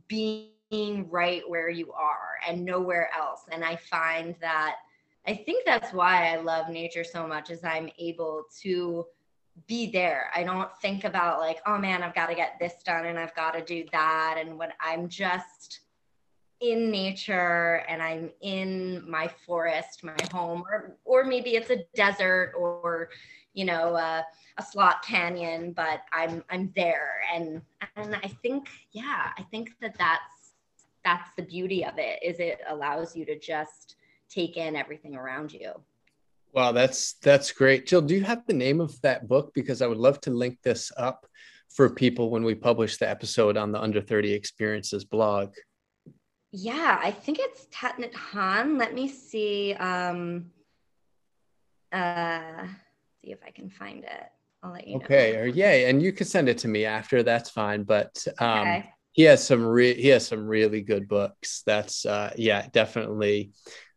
being 0.08 1.08
right 1.12 1.48
where 1.48 1.70
you 1.70 1.94
are 1.94 2.39
and 2.48 2.65
nowhere 2.65 3.12
else. 3.15 3.41
And 3.51 3.63
I 3.63 3.75
find 3.75 4.34
that 4.41 4.77
I 5.29 5.36
think 5.36 5.63
that's 5.63 5.93
why 5.93 6.33
I 6.33 6.38
love 6.38 6.69
nature 6.69 7.03
so 7.03 7.27
much 7.27 7.51
is 7.51 7.63
I'm 7.63 7.91
able 8.00 8.45
to 8.63 9.05
be 9.67 9.91
there. 9.91 10.31
I 10.33 10.43
don't 10.43 10.75
think 10.81 11.03
about 11.03 11.39
like, 11.39 11.59
oh 11.67 11.77
man, 11.77 12.01
I've 12.01 12.15
got 12.15 12.29
to 12.29 12.36
get 12.36 12.57
this 12.59 12.74
done 12.83 13.05
and 13.05 13.19
I've 13.19 13.36
got 13.36 13.51
to 13.51 13.63
do 13.63 13.86
that. 13.91 14.38
And 14.39 14.57
when 14.57 14.74
I'm 14.81 15.07
just 15.07 15.81
in 16.62 16.89
nature 16.89 17.86
and 17.88 18.01
I'm 18.01 18.31
in 18.41 19.07
my 19.07 19.29
forest, 19.45 20.03
my 20.03 20.15
home, 20.33 20.63
or 20.67 20.98
or 21.05 21.24
maybe 21.24 21.51
it's 21.51 21.69
a 21.69 21.83
desert 21.93 22.53
or 22.57 23.09
you 23.53 23.65
know 23.65 23.93
uh, 23.95 24.24
a 24.57 24.63
slot 24.63 25.03
canyon 25.03 25.71
but 25.71 26.01
i'm 26.12 26.43
i'm 26.50 26.71
there 26.75 27.21
and 27.33 27.62
and 27.95 28.15
i 28.17 28.27
think 28.43 28.69
yeah 28.91 29.31
i 29.38 29.41
think 29.50 29.71
that 29.81 29.95
that's 29.98 30.53
that's 31.03 31.31
the 31.36 31.41
beauty 31.41 31.83
of 31.83 31.98
it 31.98 32.19
is 32.21 32.39
it 32.39 32.59
allows 32.67 33.15
you 33.15 33.25
to 33.25 33.39
just 33.39 33.95
take 34.29 34.57
in 34.57 34.75
everything 34.75 35.15
around 35.15 35.51
you 35.51 35.74
wow 36.53 36.71
that's 36.71 37.13
that's 37.21 37.51
great 37.51 37.86
jill 37.86 38.01
do 38.01 38.15
you 38.15 38.24
have 38.24 38.45
the 38.48 38.53
name 38.53 38.79
of 38.81 39.00
that 39.01 39.27
book 39.27 39.51
because 39.53 39.81
i 39.81 39.88
would 39.88 39.98
love 39.98 40.19
to 40.21 40.31
link 40.31 40.57
this 40.63 40.91
up 40.98 41.25
for 41.69 41.89
people 41.89 42.29
when 42.29 42.43
we 42.43 42.55
publish 42.55 42.98
the 42.98 43.09
episode 43.09 43.57
on 43.57 43.71
the 43.71 43.81
Under 43.81 44.01
30 44.01 44.33
Experiences 44.33 45.05
blog? 45.05 45.53
Yeah, 46.51 47.00
I 47.01 47.12
think 47.12 47.38
it's 47.39 47.67
Nhat 47.67 48.12
Hanh. 48.12 48.79
Let 48.79 48.93
me 48.93 49.07
see. 49.07 49.74
Um, 49.74 50.48
uh, 51.91 52.65
see 53.21 53.31
if 53.31 53.39
I 53.45 53.51
can 53.51 53.69
find 53.69 54.03
it. 54.03 54.24
I'll 54.63 54.74
let 54.74 54.88
you 54.88 54.98
know. 54.98 55.05
Okay, 55.05 55.38
or 55.38 55.45
yeah, 55.45 55.71
and 55.89 56.01
you 56.01 56.12
can 56.12 56.25
send 56.25 56.50
it 56.50 56.57
to 56.59 56.67
me 56.67 56.86
after. 56.86 57.21
That's 57.21 57.51
fine. 57.51 57.83
But 57.83 58.25
um, 58.39 58.59
okay. 58.59 58.89
he 59.12 59.24
has 59.24 59.45
some 59.45 59.63
re- 59.63 60.00
he 60.00 60.07
has 60.09 60.27
some 60.27 60.48
really 60.48 60.81
good 60.81 61.07
books. 61.07 61.62
That's 61.67 62.05
uh, 62.05 62.33
yeah, 62.36 62.67
definitely, 62.74 63.51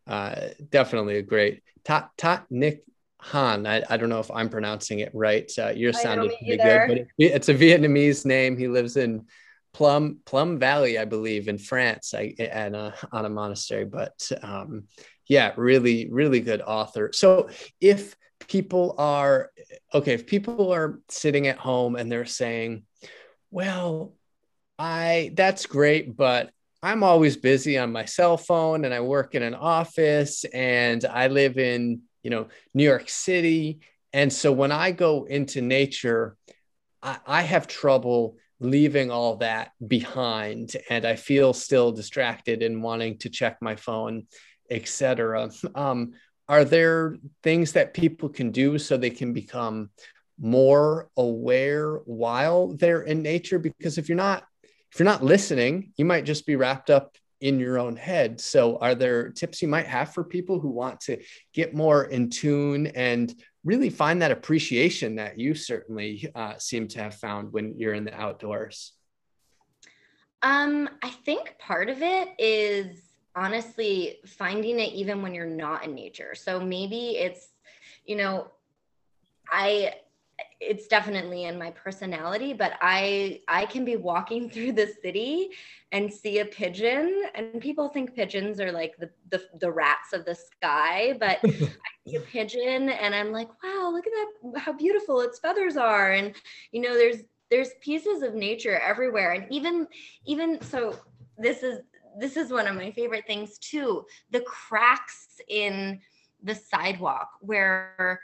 uh, 0.07 0.49
definitely 0.71 1.17
a 1.17 1.23
great. 1.23 1.63
Tot 1.85 2.11
Tot 2.17 2.47
Nick 2.51 2.85
Han. 3.19 3.67
I, 3.67 3.83
I 3.89 3.97
don't 3.97 4.09
know 4.09 4.21
if 4.21 4.31
I'm 4.31 4.49
pronouncing 4.49 5.01
it 5.01 5.11
right. 5.15 5.51
Uh, 5.59 5.71
yours 5.71 6.01
sounded 6.01 6.33
pretty 6.39 6.63
good, 6.63 6.89
but 6.89 6.97
it, 6.99 7.09
it's 7.19 7.49
a 7.49 7.55
Vietnamese 7.55 8.25
name. 8.25 8.57
He 8.57 8.69
lives 8.69 8.97
in 8.97 9.27
Plum 9.73 10.19
Plum 10.25 10.59
Valley, 10.59 10.99
I 10.99 11.05
believe, 11.05 11.49
in 11.49 11.59
France, 11.59 12.15
I, 12.15 12.35
and 12.39 12.77
a, 12.77 12.95
on 13.11 13.25
a 13.25 13.31
monastery. 13.31 13.85
But 13.85 14.31
um, 14.43 14.85
yeah, 15.27 15.53
really, 15.57 16.09
really 16.11 16.41
good 16.41 16.61
author. 16.61 17.11
So 17.13 17.49
if 17.81 18.17
people 18.49 18.95
are 18.99 19.51
okay, 19.95 20.15
if 20.15 20.27
people 20.27 20.73
are 20.73 21.01
sitting 21.09 21.47
at 21.47 21.59
home 21.59 21.97
and 21.97 22.11
they're 22.11 22.27
saying, 22.27 22.85
"Well, 23.51 24.15
I 24.79 25.33
that's 25.35 25.67
great, 25.67 26.17
but 26.17 26.51
I'm 26.83 27.03
always 27.03 27.37
busy 27.37 27.79
on 27.79 27.93
my 27.93 28.05
cell 28.05 28.37
phone, 28.37 28.85
and 28.85 28.93
I 28.93 29.01
work 29.01 29.35
in 29.35 29.43
an 29.43 29.55
office, 29.55 30.45
and 30.53 31.05
I 31.05 31.29
live 31.29 31.59
in 31.59 32.03
you 32.23 32.31
know, 32.31 32.49
New 32.75 32.85
York 32.85 33.09
City. 33.09 33.81
And 34.13 34.33
so 34.33 34.53
when 34.53 34.73
I 34.73 34.93
go 34.93 35.25
into 35.25 35.61
nature, 35.61 36.37
I, 37.03 37.19
I 37.27 37.43
have 37.43 37.67
trouble 37.67 38.37
leaving 38.61 39.11
all 39.11 39.37
that 39.37 39.73
behind 39.87 40.77
and 40.89 41.05
I 41.05 41.17
feel 41.17 41.53
still 41.53 41.91
distracted 41.91 42.63
and 42.63 42.83
wanting 42.83 43.19
to 43.19 43.29
check 43.29 43.59
my 43.61 43.75
phone, 43.75 44.27
etc. 44.71 45.51
Um, 45.75 46.13
are 46.49 46.65
there 46.65 47.17
things 47.43 47.73
that 47.73 47.95
people 47.95 48.29
can 48.29 48.51
do 48.51 48.79
so 48.79 48.97
they 48.97 49.11
can 49.11 49.33
become 49.33 49.91
more 50.39 51.09
aware 51.17 51.97
while 52.05 52.69
they're 52.69 53.03
in 53.03 53.23
nature? 53.23 53.59
Because 53.59 53.99
if 53.99 54.09
you're 54.09 54.17
not 54.17 54.45
if 54.93 54.99
you're 54.99 55.05
not 55.05 55.25
listening, 55.25 55.93
you 55.97 56.05
might 56.05 56.25
just 56.25 56.45
be 56.45 56.57
wrapped 56.57 56.91
up 56.91 57.17
in 57.41 57.59
your 57.59 57.79
own 57.79 57.97
head. 57.97 58.41
So, 58.41 58.77
are 58.77 58.95
there 58.95 59.31
tips 59.31 59.63
you 59.63 59.69
might 59.69 59.87
have 59.87 60.13
for 60.13 60.23
people 60.23 60.61
who 60.61 60.69
want 60.69 61.01
to 61.03 61.19
get 61.55 61.75
more 61.75 62.05
in 62.05 62.29
tune 62.29 62.89
and 62.89 63.35
really 63.65 63.89
find 63.89 64.21
that 64.21 64.31
appreciation 64.31 65.17
that 65.17 65.39
you 65.39 65.55
certainly 65.55 66.31
uh, 66.35 66.59
seem 66.59 66.89
to 66.89 66.99
have 66.99 67.15
found 67.15 67.53
when 67.53 67.75
you're 67.79 67.95
in 67.95 68.05
the 68.05 68.15
outdoors? 68.15 68.93
Um, 70.43 70.91
I 71.03 71.09
think 71.09 71.57
part 71.59 71.89
of 71.89 72.03
it 72.03 72.29
is 72.39 73.01
honestly 73.35 74.19
finding 74.27 74.79
it 74.79 74.93
even 74.93 75.23
when 75.23 75.33
you're 75.33 75.47
not 75.47 75.87
in 75.87 75.95
nature. 75.95 76.35
So 76.35 76.61
maybe 76.61 77.17
it's, 77.17 77.49
you 78.05 78.17
know, 78.17 78.49
I 79.51 79.95
it's 80.61 80.87
definitely 80.87 81.45
in 81.45 81.59
my 81.59 81.71
personality 81.71 82.53
but 82.53 82.73
i 82.81 83.41
i 83.49 83.67
can 83.67 83.85
be 83.85 83.97
walking 83.97 84.49
through 84.51 84.73
the 84.73 84.93
city 85.03 85.51
and 85.93 86.13
see 86.13 86.39
a 86.39 86.45
pigeon 86.45 87.23
and 87.35 87.61
people 87.61 87.89
think 87.89 88.15
pigeons 88.15 88.61
are 88.61 88.73
like 88.73 88.97
the 88.99 89.11
the, 89.31 89.43
the 89.61 89.71
rats 89.71 90.13
of 90.13 90.25
the 90.25 90.35
sky 90.35 91.15
but 91.19 91.39
i 91.45 91.49
see 92.07 92.17
a 92.17 92.21
pigeon 92.21 92.89
and 92.89 93.15
i'm 93.15 93.33
like 93.33 93.49
wow 93.63 93.91
look 93.93 94.07
at 94.07 94.13
that 94.13 94.43
how 94.57 94.73
beautiful 94.73 95.21
its 95.21 95.39
feathers 95.39 95.77
are. 95.77 96.13
And 96.13 96.35
you 96.73 96.81
know 96.81 96.95
there's 96.95 97.23
there's 97.51 97.71
pieces 97.81 98.23
of 98.23 98.35
nature 98.35 98.79
everywhere. 98.79 99.33
And 99.33 99.47
even 99.51 99.87
even 100.27 100.61
so 100.63 100.99
this 101.39 101.63
is 101.63 101.81
this 102.19 102.37
is 102.37 102.51
one 102.51 102.67
of 102.67 102.77
my 102.77 102.91
favorite 102.91 103.27
things 103.27 103.59
too 103.59 104.05
the 104.31 104.41
cracks 104.41 105.41
in 105.49 105.99
the 106.43 106.55
sidewalk 106.55 107.31
where 107.41 108.21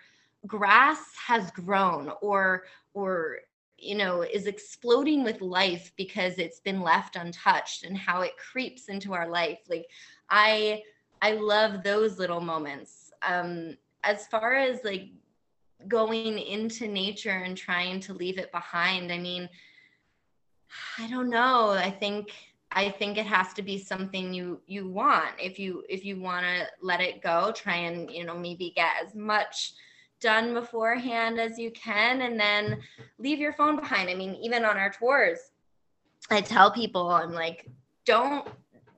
grass 0.49 1.15
has 1.27 1.51
grown 1.53 2.11
or 2.21 2.65
or 2.95 3.39
you 3.79 3.95
know 3.95 4.23
is 4.23 4.47
exploding 4.47 5.23
with 5.23 5.41
life 5.41 5.93
because 5.97 6.39
it's 6.39 6.59
been 6.59 6.81
left 6.81 7.15
untouched 7.15 7.85
and 7.85 7.97
how 7.97 8.23
it 8.23 8.33
creeps 8.37 8.89
into 8.89 9.15
our 9.15 9.29
life. 9.29 9.61
Like 9.69 9.87
i 10.31 10.83
i 11.23 11.33
love 11.33 11.83
those 11.85 12.19
little 12.19 12.41
moments. 12.41 13.13
Um 13.23 13.77
as 14.05 14.27
far 14.27 14.55
as 14.55 14.83
like 14.85 15.11
going 15.87 16.39
into 16.39 16.89
nature 16.89 17.43
and 17.45 17.57
trying 17.57 18.01
to 18.01 18.13
leave 18.13 18.39
it 18.39 18.51
behind 18.51 19.13
i 19.13 19.19
mean 19.19 19.49
i 20.99 21.09
don't 21.09 21.31
know. 21.31 21.71
I 21.71 21.91
think 21.91 22.33
i 22.73 22.89
think 22.91 23.17
it 23.17 23.27
has 23.27 23.55
to 23.55 23.63
be 23.63 23.79
something 23.79 24.35
you 24.35 24.61
you 24.67 24.89
want. 24.89 25.31
If 25.41 25.59
you 25.59 25.85
if 25.89 26.05
you 26.05 26.21
want 26.21 26.45
to 26.45 26.67
let 26.83 27.01
it 27.01 27.23
go 27.23 27.53
try 27.53 27.77
and 27.77 28.11
you 28.11 28.25
know 28.25 28.37
maybe 28.37 28.73
get 28.75 28.93
as 29.05 29.15
much 29.15 29.75
done 30.21 30.55
beforehand 30.55 31.39
as 31.39 31.59
you 31.59 31.71
can 31.71 32.23
and 32.23 32.39
then 32.39 32.81
leave 33.19 33.39
your 33.39 33.53
phone 33.53 33.77
behind. 33.77 34.11
I 34.11 34.15
mean, 34.15 34.35
even 34.37 34.65
on 34.65 34.77
our 34.77 34.91
tours, 34.91 35.39
I 36.31 36.41
tell 36.41 36.71
people, 36.71 37.11
I'm 37.11 37.33
like, 37.33 37.69
don't, 38.05 38.47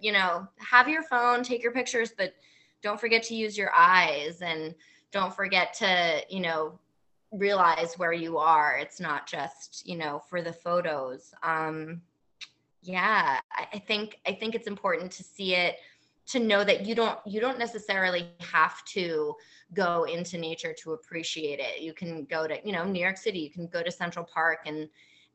you 0.01 0.13
know, 0.13 0.49
have 0.59 0.89
your 0.89 1.03
phone, 1.03 1.43
take 1.43 1.63
your 1.63 1.73
pictures, 1.73 2.13
but 2.17 2.35
don't 2.83 3.01
forget 3.01 3.23
to 3.25 3.35
use 3.35 3.57
your 3.57 3.71
eyes 3.75 4.41
and 4.41 4.75
don't 5.13 5.35
forget 5.35 5.75
to, 5.75 6.23
you 6.29 6.41
know, 6.41 6.79
realize 7.33 7.95
where 7.99 8.13
you 8.13 8.39
are. 8.39 8.79
It's 8.79 9.01
not 9.01 9.27
just, 9.27 9.87
you 9.87 9.97
know, 9.97 10.23
for 10.29 10.43
the 10.43 10.53
photos. 10.53 11.33
Um, 11.43 12.01
yeah, 12.83 13.41
I, 13.53 13.79
think 13.79 14.19
I 14.27 14.33
think 14.33 14.55
it's 14.55 14.67
important 14.67 15.13
to 15.13 15.23
see 15.23 15.55
it 15.55 15.77
to 16.31 16.39
know 16.39 16.63
that 16.63 16.87
you 16.87 16.95
don't 16.95 17.19
you 17.27 17.41
don't 17.41 17.59
necessarily 17.59 18.29
have 18.41 18.85
to 18.85 19.35
go 19.75 20.05
into 20.05 20.39
nature 20.39 20.75
to 20.83 20.93
appreciate 20.93 21.59
it. 21.59 21.81
You 21.81 21.93
can 21.93 22.25
go 22.25 22.47
to 22.47 22.57
you 22.65 22.73
know 22.73 22.85
new 22.85 23.01
york 23.01 23.17
city 23.17 23.41
you 23.41 23.51
can 23.51 23.67
go 23.67 23.83
to 23.83 23.91
central 23.91 24.25
park 24.25 24.61
and 24.67 24.89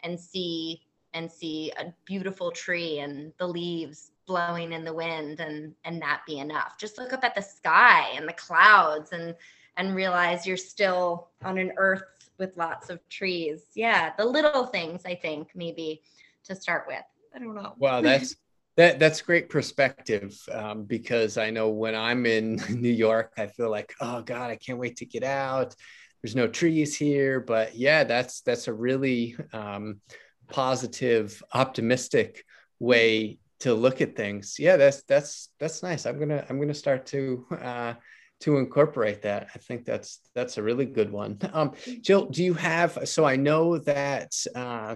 and 0.03 0.19
see 0.19 0.81
and 1.13 1.31
see 1.31 1.71
a 1.79 1.93
beautiful 2.05 2.51
tree 2.51 2.99
and 2.99 3.31
the 3.37 3.47
leaves 3.47 4.11
blowing 4.25 4.73
in 4.73 4.83
the 4.83 4.93
wind 4.93 5.39
and 5.39 5.73
and 5.83 6.01
that 6.01 6.21
be 6.25 6.39
enough. 6.39 6.77
Just 6.77 6.97
look 6.97 7.13
up 7.13 7.23
at 7.23 7.35
the 7.35 7.41
sky 7.41 8.11
and 8.15 8.27
the 8.27 8.33
clouds 8.33 9.11
and 9.11 9.35
and 9.77 9.95
realize 9.95 10.47
you're 10.47 10.57
still 10.57 11.29
on 11.43 11.57
an 11.57 11.71
earth 11.77 12.03
with 12.37 12.55
lots 12.57 12.89
of 12.89 13.07
trees. 13.09 13.65
Yeah 13.75 14.13
the 14.17 14.25
little 14.25 14.65
things 14.65 15.01
i 15.05 15.15
think 15.15 15.49
maybe 15.55 16.01
to 16.45 16.55
start 16.55 16.85
with. 16.87 17.03
I 17.33 17.39
don't 17.39 17.55
know. 17.55 17.73
Wow 17.77 18.01
that's 18.01 18.35
that 18.77 18.99
that's 18.99 19.21
great 19.21 19.49
perspective 19.49 20.37
um, 20.51 20.83
because 20.83 21.37
I 21.37 21.49
know 21.49 21.69
when 21.69 21.95
I'm 21.95 22.25
in 22.25 22.55
New 22.69 22.91
York, 22.91 23.33
I 23.37 23.47
feel 23.47 23.69
like, 23.69 23.93
oh 24.01 24.21
God, 24.21 24.51
I 24.51 24.57
can't 24.57 24.79
wait 24.79 24.97
to 24.97 25.05
get 25.05 25.23
out. 25.23 25.75
There's 26.21 26.35
no 26.35 26.47
trees 26.47 26.95
here, 26.95 27.39
but 27.39 27.75
yeah, 27.75 28.03
that's 28.03 28.41
that's 28.41 28.67
a 28.67 28.73
really 28.73 29.37
um, 29.53 30.01
positive, 30.47 31.41
optimistic 31.53 32.43
way 32.79 33.39
to 33.59 33.73
look 33.73 34.01
at 34.01 34.15
things. 34.15 34.57
Yeah, 34.59 34.77
that's 34.77 35.03
that's 35.03 35.49
that's 35.59 35.83
nice. 35.83 36.05
I'm 36.05 36.19
gonna 36.19 36.45
I'm 36.49 36.59
gonna 36.59 36.73
start 36.73 37.05
to 37.07 37.45
uh, 37.51 37.93
to 38.41 38.57
incorporate 38.57 39.21
that. 39.21 39.47
I 39.55 39.59
think 39.59 39.85
that's 39.85 40.19
that's 40.33 40.57
a 40.57 40.63
really 40.63 40.85
good 40.85 41.11
one. 41.11 41.37
Um, 41.53 41.73
Jill, 42.01 42.25
do 42.25 42.43
you 42.43 42.53
have? 42.55 42.99
So 43.05 43.23
I 43.25 43.35
know 43.35 43.77
that 43.79 44.33
uh, 44.53 44.95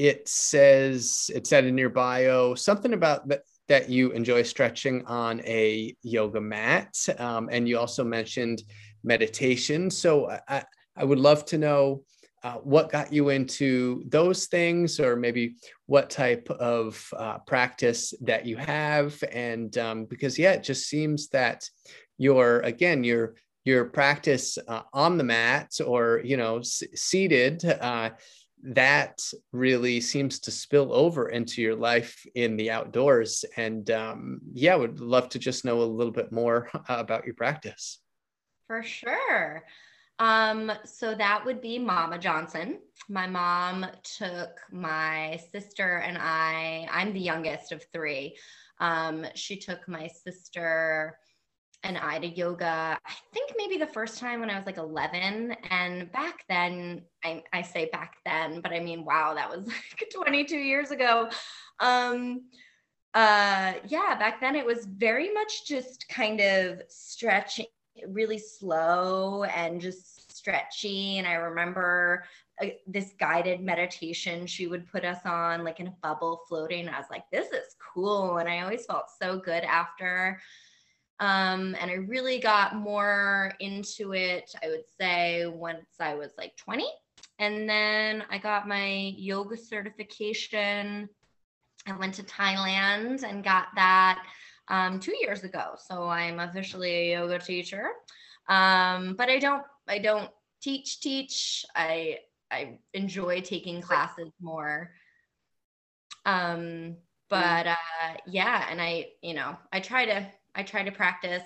it 0.00 0.26
says 0.26 1.30
it 1.34 1.46
said 1.46 1.66
in 1.66 1.76
your 1.76 1.90
bio 1.90 2.54
something 2.54 2.94
about 2.94 3.28
that 3.28 3.42
that 3.68 3.90
you 3.90 4.10
enjoy 4.12 4.42
stretching 4.42 5.04
on 5.04 5.40
a 5.42 5.94
yoga 6.02 6.40
mat 6.40 6.96
um, 7.18 7.50
and 7.52 7.68
you 7.68 7.78
also 7.78 8.02
mentioned 8.02 8.62
meditation. 9.04 9.90
So 9.90 10.30
i, 10.48 10.64
I 10.96 11.04
would 11.04 11.18
love 11.18 11.44
to 11.46 11.58
know 11.58 12.02
uh, 12.42 12.54
what 12.54 12.90
got 12.90 13.12
you 13.12 13.28
into 13.28 14.02
those 14.08 14.46
things 14.46 14.98
or 14.98 15.16
maybe 15.16 15.56
what 15.84 16.08
type 16.08 16.48
of 16.48 17.06
uh, 17.14 17.36
practice 17.46 18.14
that 18.22 18.46
you 18.46 18.56
have. 18.56 19.22
And 19.30 19.76
um, 19.76 20.06
because 20.06 20.38
yeah 20.38 20.52
it 20.52 20.64
just 20.64 20.88
seems 20.88 21.28
that 21.28 21.68
your 22.16 22.60
again 22.60 23.04
your 23.04 23.34
your 23.66 23.84
practice 23.84 24.56
uh, 24.66 24.82
on 24.94 25.18
the 25.18 25.24
mat 25.24 25.72
or 25.86 26.22
you 26.24 26.38
know 26.38 26.60
s- 26.60 26.82
seated 26.94 27.62
uh, 27.66 28.08
that 28.62 29.20
really 29.52 30.00
seems 30.00 30.38
to 30.40 30.50
spill 30.50 30.92
over 30.92 31.28
into 31.28 31.62
your 31.62 31.76
life 31.76 32.26
in 32.34 32.56
the 32.56 32.70
outdoors. 32.70 33.44
And 33.56 33.90
um, 33.90 34.40
yeah, 34.52 34.74
would 34.74 35.00
love 35.00 35.28
to 35.30 35.38
just 35.38 35.64
know 35.64 35.80
a 35.80 35.84
little 35.84 36.12
bit 36.12 36.32
more 36.32 36.68
about 36.88 37.24
your 37.24 37.34
practice. 37.34 37.98
For 38.66 38.82
sure. 38.82 39.64
Um, 40.18 40.70
so 40.84 41.14
that 41.14 41.44
would 41.46 41.62
be 41.62 41.78
Mama 41.78 42.18
Johnson. 42.18 42.80
My 43.08 43.26
mom 43.26 43.86
took 44.02 44.60
my 44.70 45.40
sister 45.50 45.98
and 45.98 46.18
I, 46.20 46.86
I'm 46.92 47.14
the 47.14 47.20
youngest 47.20 47.72
of 47.72 47.82
three. 47.92 48.36
Um, 48.78 49.24
she 49.34 49.56
took 49.56 49.88
my 49.88 50.08
sister 50.08 51.18
an 51.82 51.96
Ida 51.96 52.28
yoga, 52.28 52.98
I 53.04 53.12
think 53.32 53.52
maybe 53.56 53.76
the 53.76 53.86
first 53.86 54.18
time 54.18 54.40
when 54.40 54.50
I 54.50 54.56
was 54.56 54.66
like 54.66 54.76
11. 54.76 55.56
And 55.70 56.12
back 56.12 56.44
then, 56.48 57.02
I, 57.24 57.42
I 57.52 57.62
say 57.62 57.88
back 57.90 58.16
then, 58.24 58.60
but 58.60 58.72
I 58.72 58.80
mean, 58.80 59.04
wow, 59.04 59.34
that 59.34 59.48
was 59.48 59.66
like 59.66 60.10
22 60.12 60.56
years 60.56 60.90
ago. 60.90 61.30
Um, 61.78 62.42
uh, 63.14 63.74
yeah, 63.88 64.14
back 64.18 64.40
then 64.40 64.54
it 64.54 64.64
was 64.64 64.86
very 64.86 65.32
much 65.32 65.66
just 65.66 66.08
kind 66.08 66.40
of 66.40 66.82
stretching, 66.88 67.66
really 68.06 68.38
slow 68.38 69.44
and 69.44 69.80
just 69.80 70.36
stretchy. 70.36 71.18
And 71.18 71.26
I 71.26 71.32
remember 71.32 72.24
uh, 72.62 72.66
this 72.86 73.14
guided 73.18 73.60
meditation 73.60 74.46
she 74.46 74.66
would 74.66 74.86
put 74.86 75.04
us 75.04 75.20
on, 75.24 75.64
like 75.64 75.80
in 75.80 75.88
a 75.88 75.94
bubble 76.02 76.42
floating. 76.48 76.88
I 76.88 76.98
was 76.98 77.10
like, 77.10 77.24
this 77.32 77.48
is 77.48 77.74
cool. 77.94 78.38
And 78.38 78.48
I 78.48 78.60
always 78.60 78.86
felt 78.86 79.06
so 79.20 79.38
good 79.38 79.64
after. 79.64 80.40
Um, 81.20 81.76
and 81.78 81.90
I 81.90 81.94
really 81.94 82.38
got 82.38 82.74
more 82.74 83.52
into 83.60 84.14
it, 84.14 84.54
I 84.64 84.68
would 84.68 84.88
say, 84.98 85.46
once 85.46 85.86
I 86.00 86.14
was 86.14 86.32
like 86.38 86.56
20. 86.56 86.86
And 87.38 87.68
then 87.68 88.24
I 88.30 88.38
got 88.38 88.66
my 88.66 89.14
yoga 89.16 89.56
certification. 89.58 91.10
I 91.86 91.92
went 91.92 92.14
to 92.14 92.22
Thailand 92.22 93.22
and 93.22 93.44
got 93.44 93.68
that 93.76 94.24
um, 94.68 94.98
two 94.98 95.14
years 95.20 95.44
ago. 95.44 95.74
So 95.76 96.08
I'm 96.08 96.40
officially 96.40 97.12
a 97.12 97.18
yoga 97.18 97.38
teacher. 97.38 97.90
Um, 98.48 99.14
but 99.14 99.28
I 99.28 99.38
don't, 99.38 99.64
I 99.86 99.98
don't 99.98 100.30
teach, 100.62 101.00
teach. 101.00 101.66
I, 101.76 102.18
I 102.50 102.78
enjoy 102.94 103.42
taking 103.42 103.82
classes 103.82 104.32
more. 104.40 104.90
Um, 106.24 106.96
but 107.28 107.66
uh, 107.66 107.76
yeah, 108.26 108.66
and 108.70 108.80
I, 108.80 109.08
you 109.22 109.34
know, 109.34 109.56
I 109.72 109.80
try 109.80 110.04
to 110.06 110.26
I 110.60 110.62
try 110.62 110.82
to 110.82 110.92
practice 110.92 111.42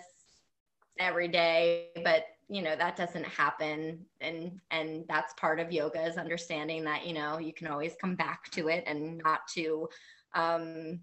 every 0.99 1.29
day, 1.29 1.91
but 2.03 2.25
you 2.49 2.63
know 2.63 2.75
that 2.75 2.97
doesn't 2.97 3.25
happen. 3.25 4.05
And 4.21 4.61
and 4.73 5.05
that's 5.09 5.33
part 5.35 5.61
of 5.61 5.71
yoga 5.71 6.05
is 6.05 6.17
understanding 6.17 6.83
that 6.83 7.07
you 7.07 7.15
know 7.15 7.39
you 7.39 7.53
can 7.53 7.69
always 7.69 7.95
come 8.01 8.17
back 8.17 8.51
to 8.51 8.67
it 8.69 8.83
and 8.89 9.19
not 9.19 9.47
to 9.55 9.89
um 10.35 10.99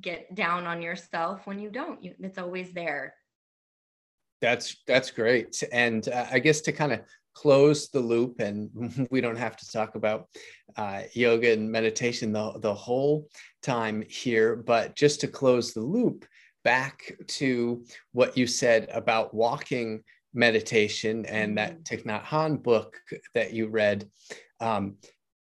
get 0.00 0.34
down 0.34 0.66
on 0.66 0.80
yourself 0.80 1.46
when 1.46 1.58
you 1.58 1.68
don't. 1.68 2.02
You, 2.02 2.14
it's 2.20 2.38
always 2.38 2.72
there. 2.72 3.12
That's 4.40 4.82
that's 4.86 5.10
great. 5.10 5.62
And 5.72 6.08
uh, 6.08 6.26
i 6.32 6.38
guess 6.38 6.62
to 6.62 6.72
kind 6.72 6.92
of 6.92 7.00
close 7.34 7.90
the 7.90 8.00
loop 8.00 8.40
and 8.40 9.06
we 9.10 9.20
don't 9.20 9.36
have 9.36 9.58
to 9.58 9.70
talk 9.70 9.94
about 9.94 10.26
uh, 10.76 11.02
yoga 11.12 11.52
and 11.52 11.70
meditation 11.70 12.32
the, 12.32 12.58
the 12.58 12.74
whole 12.74 13.28
time 13.62 14.02
here 14.08 14.56
but 14.56 14.96
just 14.96 15.20
to 15.20 15.28
close 15.28 15.72
the 15.72 15.80
loop 15.80 16.24
back 16.64 17.12
to 17.26 17.84
what 18.12 18.36
you 18.36 18.46
said 18.46 18.88
about 18.92 19.34
walking 19.34 20.02
meditation 20.32 21.26
and 21.26 21.58
that 21.58 21.82
mm-hmm. 21.82 21.94
Thich 21.94 22.04
Nhat 22.04 22.24
Hanh 22.24 22.62
book 22.62 22.96
that 23.34 23.52
you 23.52 23.68
read. 23.68 24.08
Um, 24.60 24.96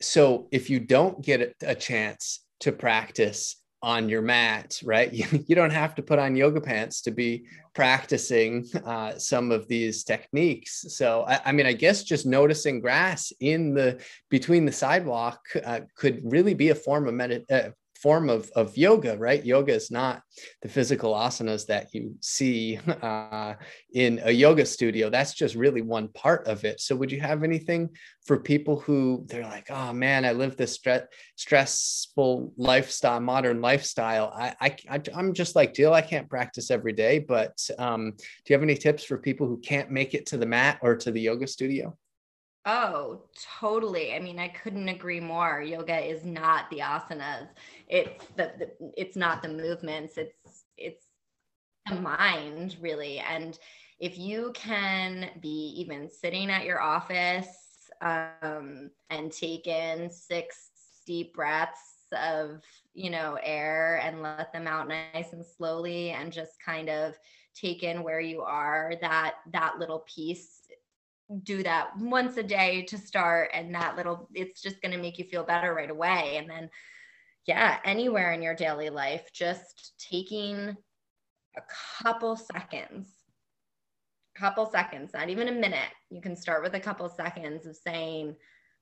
so 0.01 0.47
if 0.51 0.69
you 0.69 0.79
don't 0.79 1.23
get 1.23 1.55
a 1.61 1.75
chance 1.75 2.43
to 2.59 2.71
practice 2.71 3.55
on 3.81 4.09
your 4.09 4.21
mat, 4.21 4.79
right? 4.83 5.13
You, 5.17 5.25
you 5.47 5.55
don't 5.55 5.71
have 5.71 5.95
to 5.95 6.03
put 6.03 6.19
on 6.19 6.35
yoga 6.35 6.61
pants 6.61 7.01
to 7.01 7.11
be 7.11 7.45
practicing 7.73 8.65
uh, 8.85 9.17
some 9.17 9.51
of 9.51 9.67
these 9.67 10.03
techniques. 10.03 10.85
So, 10.89 11.23
I, 11.27 11.39
I, 11.45 11.51
mean, 11.51 11.65
I 11.65 11.73
guess 11.73 12.03
just 12.03 12.25
noticing 12.25 12.79
grass 12.79 13.31
in 13.39 13.73
the 13.73 14.01
between 14.29 14.65
the 14.65 14.71
sidewalk 14.71 15.39
uh, 15.63 15.81
could 15.95 16.21
really 16.23 16.53
be 16.53 16.69
a 16.69 16.75
form 16.75 17.07
of 17.07 17.13
medit- 17.13 17.49
uh, 17.51 17.69
form 18.01 18.29
of, 18.29 18.49
of 18.55 18.77
yoga, 18.77 19.17
right? 19.17 19.43
Yoga 19.45 19.73
is 19.73 19.91
not 19.91 20.21
the 20.61 20.69
physical 20.69 21.13
asanas 21.13 21.65
that 21.67 21.93
you 21.93 22.15
see 22.21 22.79
uh, 23.01 23.53
in 23.93 24.21
a 24.23 24.31
yoga 24.31 24.65
studio. 24.65 25.09
That's 25.09 25.33
just 25.33 25.55
really 25.55 25.81
one 25.81 26.07
part 26.09 26.47
of 26.47 26.63
it. 26.63 26.79
So, 26.79 26.95
would 26.95 27.11
you 27.11 27.21
have 27.21 27.43
anything 27.43 27.89
for 28.25 28.37
people 28.37 28.79
who 28.79 29.25
they're 29.27 29.43
like, 29.43 29.71
oh 29.71 29.93
man, 29.93 30.25
I 30.25 30.33
live 30.33 30.57
this 30.57 30.77
stre- 30.77 31.07
stressful 31.35 32.53
lifestyle, 32.57 33.19
modern 33.19 33.61
lifestyle. 33.61 34.33
I, 34.35 34.75
I, 34.89 35.01
I'm 35.15 35.33
just 35.33 35.55
like 35.55 35.73
Jill, 35.73 35.93
I 35.93 36.01
can't 36.01 36.29
practice 36.29 36.69
every 36.69 36.93
day. 36.93 37.19
But 37.19 37.57
um, 37.79 38.11
do 38.11 38.23
you 38.47 38.55
have 38.55 38.63
any 38.63 38.75
tips 38.75 39.03
for 39.03 39.17
people 39.17 39.47
who 39.47 39.57
can't 39.59 39.89
make 39.91 40.13
it 40.13 40.25
to 40.27 40.37
the 40.37 40.45
mat 40.45 40.79
or 40.81 40.95
to 40.97 41.11
the 41.11 41.21
yoga 41.21 41.47
studio? 41.47 41.97
Oh, 42.69 43.21
totally. 43.61 44.13
I 44.13 44.19
mean, 44.19 44.39
I 44.39 44.49
couldn't 44.49 44.89
agree 44.89 45.21
more. 45.21 45.61
Yoga 45.61 45.99
is 45.99 46.25
not 46.25 46.69
the 46.69 46.79
asanas. 46.79 47.47
It's 47.87 48.25
the, 48.35 48.51
the 48.59 48.91
it's 48.97 49.15
not 49.15 49.41
the 49.41 49.47
movements. 49.47 50.17
It's 50.17 50.65
it's 50.77 51.05
the 51.89 51.95
mind 51.95 52.75
really. 52.81 53.19
And 53.19 53.57
if 53.99 54.17
you 54.17 54.51
can 54.53 55.29
be 55.41 55.73
even 55.77 56.09
sitting 56.09 56.51
at 56.51 56.65
your 56.65 56.81
office 56.81 57.89
um, 58.01 58.91
and 59.09 59.31
take 59.31 59.67
in 59.67 60.11
six 60.11 60.71
deep 61.05 61.33
breaths 61.33 61.93
of 62.11 62.61
you 62.93 63.09
know 63.09 63.39
air 63.43 64.01
and 64.03 64.21
let 64.21 64.51
them 64.51 64.67
out 64.67 64.89
nice 64.89 65.31
and 65.33 65.45
slowly 65.45 66.11
and 66.11 66.33
just 66.33 66.59
kind 66.63 66.89
of 66.89 67.17
take 67.55 67.83
in 67.83 68.03
where 68.03 68.19
you 68.19 68.41
are 68.41 68.93
that 69.01 69.35
that 69.53 69.79
little 69.79 70.05
piece 70.07 70.56
do 71.43 71.61
that 71.63 71.97
once 71.97 72.37
a 72.37 72.43
day 72.43 72.83
to 72.83 72.97
start 72.97 73.49
and 73.53 73.73
that 73.75 73.97
little 73.97 74.29
it's 74.33 74.61
just 74.61 74.81
going 74.81 74.93
to 74.93 74.97
make 74.97 75.17
you 75.17 75.25
feel 75.25 75.43
better 75.43 75.73
right 75.73 75.89
away. 75.89 76.37
And 76.37 76.49
then 76.49 76.69
yeah 77.45 77.79
anywhere 77.85 78.33
in 78.33 78.41
your 78.41 78.55
daily 78.55 78.89
life 78.89 79.29
just 79.33 79.93
taking 79.97 80.75
a 81.55 81.61
couple 82.03 82.35
seconds 82.35 83.09
couple 84.35 84.67
seconds 84.67 85.11
not 85.13 85.29
even 85.29 85.47
a 85.47 85.51
minute. 85.51 85.89
You 86.11 86.21
can 86.21 86.35
start 86.35 86.61
with 86.61 86.75
a 86.75 86.79
couple 86.79 87.09
seconds 87.09 87.65
of 87.65 87.75
saying 87.75 88.35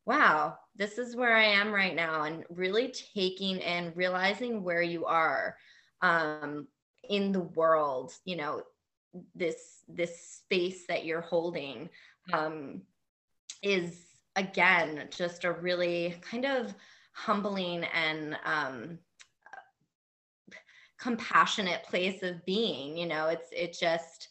wow 0.06 0.56
this 0.76 0.98
is 0.98 1.16
where 1.16 1.36
i 1.36 1.44
am 1.44 1.72
right 1.72 1.96
now 1.96 2.24
and 2.24 2.44
really 2.50 2.94
taking 3.16 3.62
and 3.62 3.96
realizing 3.96 4.64
where 4.64 4.82
you 4.82 5.06
are 5.06 5.56
um, 6.02 6.68
in 7.10 7.32
the 7.32 7.40
world 7.40 8.14
you 8.26 8.36
know 8.36 8.62
this 9.34 9.84
this 9.88 10.20
space 10.20 10.86
that 10.88 11.06
you're 11.06 11.22
holding 11.22 11.90
um, 12.34 12.82
is 13.62 14.06
again 14.36 15.08
just 15.10 15.44
a 15.44 15.52
really 15.52 16.16
kind 16.22 16.46
of 16.46 16.74
humbling 17.14 17.86
and 17.94 18.38
um, 18.46 19.00
compassionate 21.00 21.84
place 21.84 22.24
of 22.24 22.46
being 22.46 22.98
you 22.98 23.06
know? 23.06 23.28
It's 23.28 23.50
it 23.52 23.78
just 23.80 24.30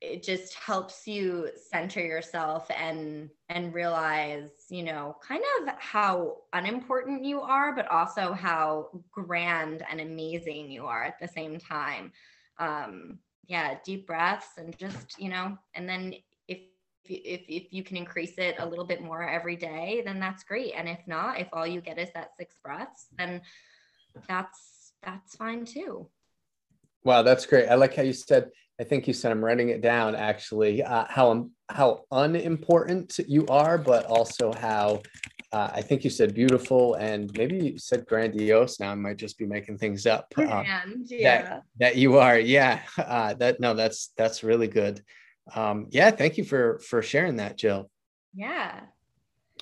it 0.00 0.22
just 0.22 0.54
helps 0.54 1.06
you 1.06 1.48
center 1.70 2.00
yourself 2.00 2.70
and 2.70 3.30
and 3.48 3.72
realize 3.72 4.50
you 4.68 4.82
know 4.82 5.16
kind 5.26 5.42
of 5.60 5.74
how 5.78 6.36
unimportant 6.52 7.24
you 7.24 7.40
are 7.40 7.74
but 7.74 7.88
also 7.88 8.32
how 8.32 8.88
grand 9.10 9.82
and 9.90 10.00
amazing 10.00 10.70
you 10.70 10.84
are 10.86 11.04
at 11.04 11.18
the 11.20 11.28
same 11.28 11.58
time. 11.58 12.12
Um 12.58 13.18
yeah 13.46 13.76
deep 13.84 14.06
breaths 14.06 14.56
and 14.58 14.76
just 14.78 15.18
you 15.18 15.28
know 15.28 15.56
and 15.74 15.88
then 15.88 16.14
if, 17.06 17.42
if 17.48 17.72
you 17.72 17.82
can 17.82 17.96
increase 17.96 18.34
it 18.38 18.56
a 18.58 18.66
little 18.66 18.84
bit 18.84 19.02
more 19.02 19.22
every 19.22 19.56
day, 19.56 20.02
then 20.04 20.20
that's 20.20 20.44
great. 20.44 20.72
And 20.76 20.88
if 20.88 21.00
not, 21.06 21.38
if 21.38 21.48
all 21.52 21.66
you 21.66 21.80
get 21.80 21.98
is 21.98 22.08
that 22.14 22.36
six 22.36 22.56
breaths, 22.62 23.06
then 23.18 23.42
that's 24.28 24.92
that's 25.02 25.36
fine 25.36 25.64
too. 25.64 26.08
Wow, 27.04 27.22
that's 27.22 27.44
great. 27.46 27.68
I 27.68 27.74
like 27.74 27.94
how 27.94 28.02
you 28.02 28.12
said. 28.12 28.50
I 28.80 28.84
think 28.84 29.06
you 29.06 29.12
said 29.12 29.30
I'm 29.30 29.44
writing 29.44 29.68
it 29.68 29.82
down. 29.82 30.14
Actually, 30.14 30.82
uh, 30.82 31.04
how 31.08 31.50
how 31.68 32.04
unimportant 32.10 33.18
you 33.28 33.46
are, 33.46 33.78
but 33.78 34.06
also 34.06 34.52
how 34.52 35.02
uh, 35.52 35.70
I 35.72 35.82
think 35.82 36.02
you 36.02 36.10
said 36.10 36.34
beautiful 36.34 36.94
and 36.94 37.30
maybe 37.36 37.56
you 37.56 37.78
said 37.78 38.06
grandiose. 38.06 38.80
Now 38.80 38.90
I 38.90 38.96
might 38.96 39.18
just 39.18 39.38
be 39.38 39.46
making 39.46 39.78
things 39.78 40.06
up. 40.06 40.32
Uh, 40.36 40.64
yeah. 41.06 41.42
That, 41.42 41.62
that 41.78 41.96
you 41.96 42.18
are. 42.18 42.38
Yeah. 42.38 42.80
Uh, 42.98 43.34
that 43.34 43.60
no, 43.60 43.74
that's 43.74 44.12
that's 44.16 44.42
really 44.42 44.66
good 44.66 45.02
um, 45.54 45.88
yeah, 45.90 46.10
thank 46.10 46.38
you 46.38 46.44
for 46.44 46.78
for 46.80 47.02
sharing 47.02 47.36
that, 47.36 47.56
Jill. 47.56 47.90
Yeah. 48.34 48.80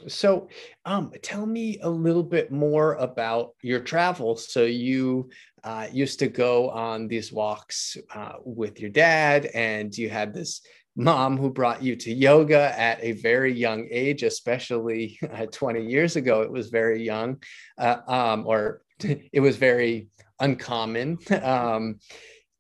So, 0.09 0.49
um, 0.87 1.13
tell 1.23 1.45
me 1.45 1.79
a 1.83 1.91
little 1.91 2.23
bit 2.23 2.51
more 2.51 2.95
about 2.95 3.51
your 3.61 3.81
travels. 3.81 4.51
So, 4.51 4.65
you 4.65 5.29
uh, 5.65 5.89
used 5.93 6.19
to 6.21 6.29
go 6.29 6.71
on 6.71 7.09
these 7.09 7.33
walks 7.33 7.97
uh, 8.15 8.35
with 8.43 8.81
your 8.81 8.91
dad, 8.91 9.47
and 9.47 9.97
you 9.97 10.09
had 10.09 10.33
this 10.33 10.63
mom 10.97 11.37
who 11.39 11.51
brought 11.51 11.83
you 11.83 11.97
to 11.97 12.13
yoga 12.13 12.79
at 12.79 13.03
a 13.03 13.13
very 13.13 13.53
young 13.53 13.87
age, 13.91 14.23
especially 14.23 15.19
uh, 15.33 15.47
20 15.51 15.85
years 15.85 16.17
ago. 16.17 16.43
It 16.43 16.51
was 16.51 16.69
very 16.69 17.05
young, 17.05 17.43
uh, 17.79 17.99
um, 18.07 18.47
or 18.47 18.83
it 19.01 19.41
was 19.41 19.57
very 19.57 20.09
uncommon. 20.41 21.19
Um, 21.43 21.99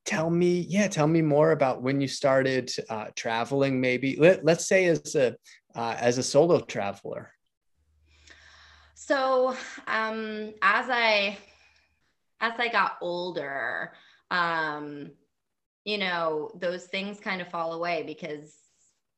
tell 0.04 0.30
me 0.30 0.66
yeah 0.68 0.88
tell 0.88 1.06
me 1.06 1.22
more 1.22 1.52
about 1.52 1.82
when 1.82 2.00
you 2.00 2.08
started 2.08 2.70
uh, 2.90 3.06
traveling 3.14 3.80
maybe 3.80 4.16
Let, 4.18 4.44
let's 4.44 4.66
say 4.66 4.86
as 4.86 5.14
a 5.14 5.36
uh, 5.74 5.96
as 5.98 6.18
a 6.18 6.22
solo 6.22 6.60
traveler. 6.60 7.32
So 8.94 9.56
um 9.86 10.52
as 10.62 10.90
i 10.90 11.38
as 12.40 12.52
i 12.58 12.68
got 12.68 12.98
older 13.00 13.92
um 14.30 15.12
you 15.84 15.98
know, 15.98 16.50
those 16.54 16.84
things 16.84 17.18
kind 17.18 17.40
of 17.40 17.48
fall 17.48 17.72
away 17.72 18.04
because 18.06 18.54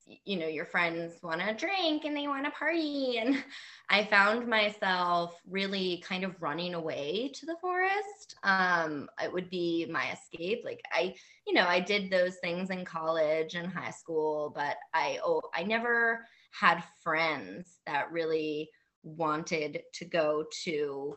you 0.06 0.36
know 0.36 0.46
your 0.46 0.66
friends 0.66 1.14
want 1.22 1.40
to 1.40 1.54
drink 1.54 2.04
and 2.04 2.16
they 2.16 2.28
want 2.28 2.44
to 2.44 2.50
party. 2.50 3.18
And 3.18 3.42
i 3.90 4.04
found 4.04 4.46
myself 4.46 5.40
really 5.48 6.02
kind 6.06 6.24
of 6.24 6.40
running 6.40 6.74
away 6.74 7.30
to 7.34 7.46
the 7.46 7.56
forest. 7.60 8.36
Um 8.42 9.08
it 9.22 9.32
would 9.32 9.50
be 9.50 9.86
my 9.90 10.12
escape. 10.12 10.62
Like 10.64 10.82
i 10.92 11.14
you 11.46 11.54
know 11.54 11.66
i 11.66 11.80
did 11.80 12.10
those 12.10 12.36
things 12.36 12.70
in 12.70 12.84
college 12.84 13.54
and 13.54 13.66
high 13.66 13.90
school 13.90 14.52
but 14.54 14.76
i 14.92 15.18
oh 15.24 15.42
i 15.54 15.62
never 15.62 16.26
had 16.50 16.84
friends 17.02 17.80
that 17.86 18.12
really 18.12 18.70
wanted 19.02 19.82
to 19.92 20.04
go 20.04 20.44
to 20.64 21.16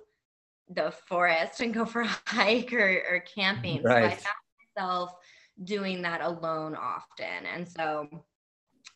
the 0.70 0.92
forest 1.08 1.62
and 1.62 1.74
go 1.74 1.86
for 1.86 2.02
a 2.02 2.08
hike 2.26 2.74
or, 2.74 3.04
or 3.10 3.24
camping. 3.36 3.84
Right. 3.84 4.02
so 4.02 4.08
i 4.08 4.10
found 4.10 4.36
myself 4.76 5.14
doing 5.64 6.02
that 6.04 6.22
alone 6.22 6.76
often. 6.76 7.46
And 7.52 7.68
so 7.68 8.08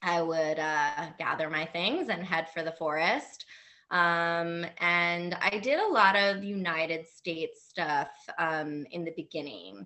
I 0.01 0.21
would 0.21 0.59
uh, 0.59 1.09
gather 1.17 1.49
my 1.49 1.65
things 1.65 2.09
and 2.09 2.23
head 2.23 2.49
for 2.49 2.63
the 2.63 2.71
forest. 2.71 3.45
Um, 3.91 4.65
and 4.79 5.35
I 5.41 5.59
did 5.61 5.79
a 5.79 5.87
lot 5.87 6.15
of 6.15 6.43
United 6.43 7.05
States 7.07 7.65
stuff 7.67 8.09
um, 8.37 8.85
in 8.91 9.03
the 9.03 9.13
beginning 9.15 9.85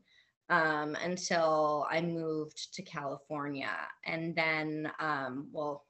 um, 0.49 0.95
until 1.03 1.87
I 1.89 2.01
moved 2.01 2.73
to 2.75 2.83
California. 2.83 3.75
And 4.05 4.35
then, 4.35 4.91
um, 4.99 5.47
well, 5.51 5.85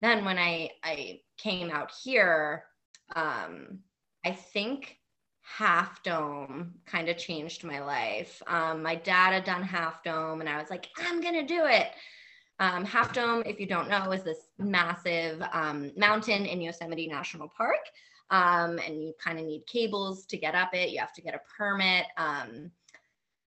then 0.00 0.24
when 0.24 0.38
I, 0.38 0.70
I 0.82 1.20
came 1.36 1.70
out 1.70 1.92
here, 2.02 2.64
um, 3.14 3.80
I 4.24 4.32
think 4.32 4.96
Half 5.42 6.02
Dome 6.02 6.74
kind 6.86 7.08
of 7.08 7.18
changed 7.18 7.64
my 7.64 7.80
life. 7.80 8.42
Um, 8.46 8.82
my 8.82 8.94
dad 8.94 9.32
had 9.32 9.44
done 9.44 9.62
Half 9.62 10.02
Dome, 10.02 10.40
and 10.40 10.48
I 10.48 10.58
was 10.58 10.70
like, 10.70 10.88
I'm 10.98 11.20
going 11.20 11.34
to 11.34 11.46
do 11.46 11.66
it. 11.66 11.88
Um, 12.60 12.84
Half 12.84 13.14
Dome, 13.14 13.42
if 13.46 13.58
you 13.58 13.66
don't 13.66 13.88
know, 13.88 14.12
is 14.12 14.22
this 14.22 14.50
massive 14.58 15.42
um, 15.52 15.90
mountain 15.96 16.44
in 16.44 16.60
Yosemite 16.60 17.08
National 17.08 17.48
Park. 17.48 17.80
Um, 18.30 18.78
and 18.86 19.02
you 19.02 19.12
kind 19.18 19.38
of 19.40 19.46
need 19.46 19.66
cables 19.66 20.24
to 20.26 20.36
get 20.36 20.54
up 20.54 20.72
it. 20.74 20.90
You 20.90 21.00
have 21.00 21.14
to 21.14 21.22
get 21.22 21.34
a 21.34 21.40
permit. 21.56 22.04
Um, 22.16 22.70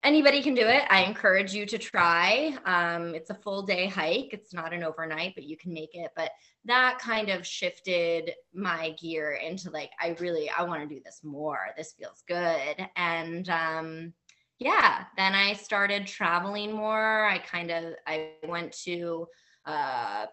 anybody 0.03 0.43
can 0.43 0.55
do 0.55 0.67
it. 0.67 0.83
I 0.91 1.03
encourage 1.03 1.55
you 1.55 1.65
to 1.67 1.79
try. 1.79 2.57
Um, 2.65 3.15
it's 3.15 3.31
a 3.31 3.35
full 3.35 3.63
day 3.63 3.87
hike. 3.87 4.31
It's 4.33 4.53
not 4.53 4.73
an 4.73 4.83
overnight, 4.83 5.35
but 5.35 5.45
you 5.45 5.57
can 5.57 5.73
make 5.73 5.95
it. 5.95 6.11
But 6.17 6.31
that 6.65 6.99
kind 6.99 7.29
of 7.29 7.47
shifted 7.47 8.33
my 8.53 8.97
gear 9.01 9.33
into 9.33 9.71
like, 9.71 9.91
I 10.01 10.17
really, 10.19 10.51
I 10.51 10.65
want 10.65 10.83
to 10.83 10.95
do 10.95 11.01
this 11.05 11.21
more. 11.23 11.69
This 11.77 11.93
feels 11.93 12.25
good. 12.27 12.89
And 12.97 13.49
um, 13.51 14.13
yeah, 14.59 15.05
then 15.17 15.35
I 15.35 15.55
started 15.55 16.07
traveling 16.07 16.73
more. 16.73 17.25
I 17.25 17.39
kind 17.39 17.71
of 17.71 17.95
I 18.07 18.33
went 18.47 18.73
to 18.85 19.27
uh, 19.67 20.27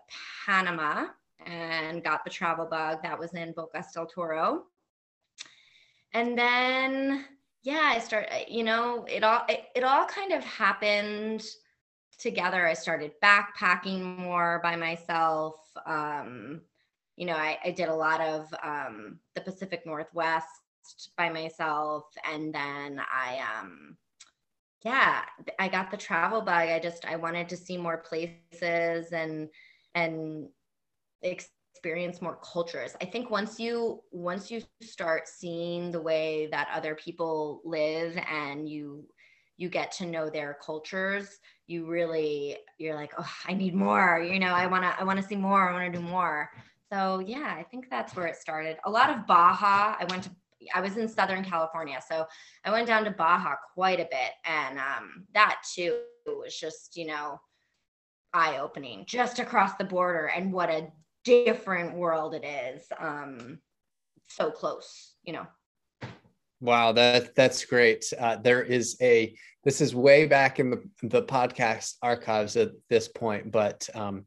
Panama 0.46 1.08
and 1.46 2.04
got 2.04 2.24
the 2.24 2.30
travel 2.30 2.68
bug 2.70 3.00
that 3.04 3.18
was 3.18 3.34
in 3.34 3.54
Bocas 3.54 3.94
del 3.94 4.06
Toro. 4.06 4.64
And 6.14 6.38
then 6.38 7.26
yeah, 7.64 7.92
I 7.96 8.00
start 8.00 8.28
you 8.48 8.64
know, 8.64 9.06
it 9.10 9.24
all 9.24 9.44
it, 9.50 9.66
it 9.76 9.84
all 9.84 10.06
kind 10.06 10.34
of 10.34 10.44
happened 10.44 11.44
together. 12.20 12.68
I 12.68 12.74
started 12.74 13.14
backpacking 13.24 14.18
more 14.18 14.60
by 14.62 14.76
myself. 14.76 15.56
Um, 15.86 16.62
you 17.18 17.26
know, 17.26 17.36
I, 17.36 17.58
I 17.66 17.72
did 17.72 17.90
a 17.90 17.96
lot 17.96 18.22
of 18.22 18.54
um, 18.64 19.20
the 19.36 19.42
Pacific 19.42 19.84
Northwest 19.86 20.48
by 21.18 21.30
myself, 21.30 22.06
and 22.32 22.54
then 22.54 23.02
I 23.12 23.40
um, 23.60 23.98
yeah 24.84 25.22
i 25.60 25.68
got 25.68 25.92
the 25.92 25.98
travel 25.98 26.42
bug 26.42 26.70
i 26.70 26.80
just 26.80 27.06
i 27.06 27.16
wanted 27.16 27.48
to 27.48 27.58
see 27.58 27.78
more 27.78 27.98
places 27.98 29.12
and 29.12 29.50
and 29.96 30.48
experience 31.22 32.22
more 32.22 32.38
cultures. 32.44 32.96
I 33.02 33.06
think 33.06 33.30
once 33.32 33.60
you 33.60 34.02
once 34.12 34.52
you 34.52 34.62
start 34.82 35.28
seeing 35.28 35.92
the 35.92 36.02
way 36.02 36.48
that 36.52 36.68
other 36.74 36.96
people 36.96 37.62
live 37.66 38.18
and 38.30 38.70
you 38.70 39.06
you 39.58 39.70
get 39.70 39.92
to 39.92 40.06
know 40.06 40.30
their 40.30 40.58
cultures 40.66 41.38
you 41.68 41.86
really 41.86 42.58
you're 42.80 42.96
like 42.96 43.14
oh 43.18 43.32
i 43.48 43.54
need 43.54 43.76
more 43.76 44.20
you 44.20 44.40
know 44.40 44.54
i 44.54 44.66
want 44.66 44.84
to 44.84 45.00
i 45.00 45.04
want 45.04 45.20
to 45.22 45.28
see 45.28 45.36
more 45.36 45.70
i 45.70 45.74
want 45.74 45.92
to 45.92 46.00
do 46.00 46.06
more. 46.06 46.50
So 46.92 47.20
yeah 47.20 47.56
i 47.58 47.64
think 47.64 47.90
that's 47.90 48.16
where 48.16 48.28
it 48.28 48.36
started. 48.36 48.78
A 48.86 48.90
lot 48.90 49.10
of 49.10 49.26
baja 49.28 49.96
i 50.00 50.06
went 50.10 50.24
to 50.24 50.32
I 50.74 50.82
was 50.82 50.98
in 50.98 51.08
Southern 51.08 51.44
California, 51.44 52.00
so 52.08 52.26
I 52.66 52.72
went 52.72 52.88
down 52.88 53.04
to 53.06 53.12
Baja 53.12 53.56
quite 53.74 54.00
a 54.00 54.08
bit, 54.10 54.32
and 54.46 54.80
um, 54.80 55.26
that 55.34 55.62
too 55.74 56.00
was 56.26 56.58
just 56.58 56.96
you 56.96 57.08
know 57.08 57.40
eye 58.34 58.58
opening, 58.60 59.06
just 59.06 59.40
across 59.40 59.76
the 59.76 59.84
border, 59.84 60.28
and 60.28 60.54
what 60.54 60.70
a 60.70 60.92
different 61.24 61.96
world 61.96 62.34
it 62.34 62.46
is. 62.46 62.84
Um, 63.00 63.60
so 64.28 64.52
close, 64.52 65.14
you 65.24 65.34
know. 65.34 65.48
Wow, 66.62 66.92
that 66.92 67.36
that's 67.36 67.66
great. 67.66 68.06
Uh, 68.18 68.38
there 68.38 68.62
is 68.62 68.96
a 69.02 69.36
this 69.64 69.82
is 69.82 69.96
way 69.96 70.28
back 70.28 70.60
in 70.60 70.70
the 70.70 70.84
the 71.04 71.24
podcast 71.24 71.96
archives 72.02 72.56
at 72.56 72.72
this 72.90 73.08
point, 73.08 73.52
but 73.52 73.90
um, 73.96 74.26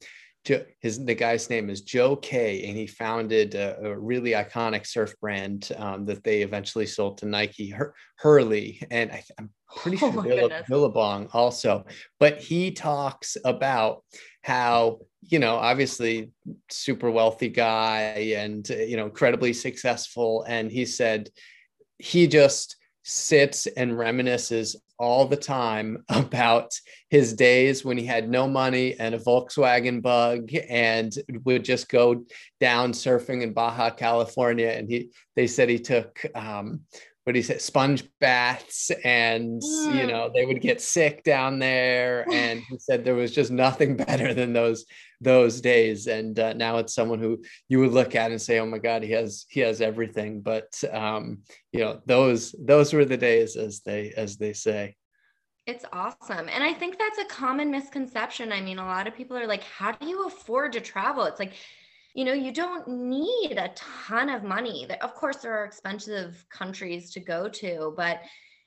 his 0.81 1.05
the 1.05 1.15
guy's 1.15 1.49
name 1.49 1.71
is 1.71 1.81
Joe 1.81 2.17
K, 2.17 2.67
and 2.67 2.77
he 2.77 2.87
founded 2.87 3.55
a, 3.55 3.79
a 3.81 3.99
really 3.99 4.33
iconic 4.33 4.87
surf 4.87 5.15
brand 5.21 5.71
um, 5.77 6.05
that 6.07 6.23
they 6.23 6.43
eventually 6.43 6.87
sold 6.87 7.19
to 7.19 7.27
Nike, 7.27 7.71
Hur- 7.71 7.95
Hurley, 8.19 8.81
and 8.91 9.11
I, 9.11 9.25
am 9.39 9.51
pretty 9.77 9.97
sure 9.97 10.13
oh 10.17 10.63
Billabong 10.69 11.29
also. 11.33 11.85
But 12.21 12.41
he 12.41 12.71
talks 12.71 13.37
about 13.45 14.05
how 14.43 14.99
you 15.23 15.39
know 15.39 15.57
obviously 15.57 16.31
super 16.71 17.11
wealthy 17.11 17.49
guy 17.49 18.35
and 18.37 18.69
you 18.69 18.97
know 18.97 19.07
incredibly 19.07 19.53
successful, 19.53 20.45
and 20.47 20.71
he 20.71 20.85
said 20.85 21.31
he 21.99 22.27
just 22.27 22.77
sits 23.03 23.67
and 23.67 23.93
reminisces 23.93 24.77
all 24.99 25.27
the 25.27 25.37
time 25.37 26.05
about 26.09 26.73
his 27.11 27.35
days 27.35 27.85
when 27.85 27.97
he 27.97 28.07
had 28.07 28.29
no 28.29 28.49
money 28.49 28.95
and 28.99 29.15
a 29.15 29.19
Volkswagen 29.19 30.03
bug 30.03 30.51
and 30.69 31.13
would 31.45 31.65
just 31.65 31.89
go 31.89 32.25
down 32.61 32.93
surfing 32.93 33.43
in 33.43 33.53
Baja 33.53 33.91
California. 33.91 34.69
And 34.69 34.89
he, 34.89 35.11
they 35.37 35.47
said 35.47 35.69
he 35.69 35.79
took, 35.79 36.25
um, 36.35 36.81
what 37.25 37.35
he 37.35 37.43
said, 37.43 37.61
sponge 37.61 38.05
baths, 38.21 38.91
and 39.03 39.61
mm. 39.63 39.97
you 39.97 40.07
know 40.07 40.31
they 40.33 40.45
would 40.45 40.61
get 40.61 40.81
sick 40.81 41.25
down 41.25 41.59
there. 41.59 42.27
And 42.31 42.61
he 42.69 42.79
said 42.79 43.03
there 43.03 43.15
was 43.15 43.33
just 43.33 43.51
nothing 43.51 43.97
better 44.09 44.35
than 44.35 44.53
those 44.53 44.85
those 45.25 45.61
days. 45.61 46.07
And 46.07 46.39
uh, 46.39 46.53
now 46.53 46.79
it's 46.79 46.95
someone 46.95 47.19
who 47.19 47.43
you 47.69 47.81
would 47.81 47.93
look 47.93 48.15
at 48.15 48.31
and 48.31 48.41
say, 48.41 48.61
"Oh 48.61 48.67
my 48.67 48.79
God, 48.79 49.03
he 49.03 49.11
has 49.13 49.47
he 49.49 49.61
has 49.61 49.81
everything." 49.81 50.41
But 50.41 50.73
um, 50.93 51.43
you 51.73 51.81
know 51.81 52.01
those 52.07 52.55
those 52.59 52.93
were 52.93 53.05
the 53.05 53.17
days, 53.17 53.57
as 53.57 53.81
they 53.81 54.13
as 54.17 54.37
they 54.37 54.53
say. 54.53 54.97
It's 55.67 55.87
awesome. 55.95 56.51
And 56.51 56.63
I 56.63 56.75
think 56.75 56.99
that's 56.99 57.19
a 57.19 57.25
common 57.25 57.71
misconception. 57.71 58.53
I 58.53 58.61
mean, 58.61 58.79
a 58.79 58.85
lot 58.85 59.07
of 59.07 59.15
people 59.15 59.37
are 59.39 59.47
like, 59.47 59.63
how 59.63 59.93
do 59.93 60.07
you 60.07 60.27
afford 60.27 60.75
to 60.75 60.81
travel? 60.81 61.25
It's 61.25 61.41
like, 61.41 61.55
you 62.15 62.27
know, 62.27 62.35
you 62.35 62.53
don't 62.53 62.87
need 62.87 63.57
a 63.57 63.73
ton 63.75 64.29
of 64.29 64.45
money. 64.45 64.87
Of 65.01 65.15
course, 65.15 65.39
there 65.39 65.57
are 65.57 65.65
expensive 65.65 66.45
countries 66.51 67.11
to 67.13 67.21
go 67.21 67.49
to, 67.49 67.95
but 67.97 68.21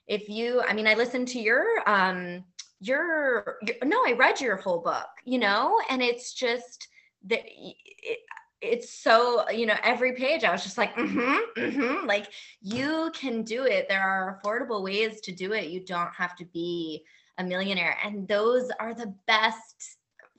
if 0.08 0.28
you, 0.28 0.62
I 0.62 0.74
mean, 0.74 0.88
I 0.88 0.96
listened 0.96 1.28
to 1.30 1.40
your, 1.40 1.66
um, 1.86 2.44
your, 2.80 3.58
your 3.62 3.76
no, 3.84 3.98
I 4.06 4.14
read 4.14 4.40
your 4.40 4.58
whole 4.58 4.80
book, 4.80 5.08
you 5.26 5.40
know, 5.40 5.80
and 5.90 6.02
it's 6.02 6.34
just 6.34 6.88
that 7.26 7.42
it, 7.46 8.20
it's 8.62 8.92
so 8.92 9.48
you 9.52 9.68
know 9.68 9.76
every 9.84 10.14
page 10.14 10.44
i 10.44 10.52
was 10.52 10.64
just 10.64 10.80
like 10.80 10.96
mm-hmm, 10.96 11.62
mm-hmm. 11.62 12.08
like 12.08 12.28
you 12.62 13.12
can 13.14 13.44
do 13.44 13.66
it. 13.66 13.88
There 13.88 14.02
are 14.02 14.40
affordable 14.44 14.84
ways 14.84 15.22
to 15.22 15.32
do 15.32 15.54
it. 15.54 15.70
You 15.70 15.86
don't 15.86 16.14
have 16.16 16.36
to 16.38 16.46
be 16.46 17.04
a 17.38 17.44
millionaire. 17.44 17.98
And 18.04 18.28
those 18.28 18.70
are 18.80 18.94
the 18.94 19.14
best 19.28 19.98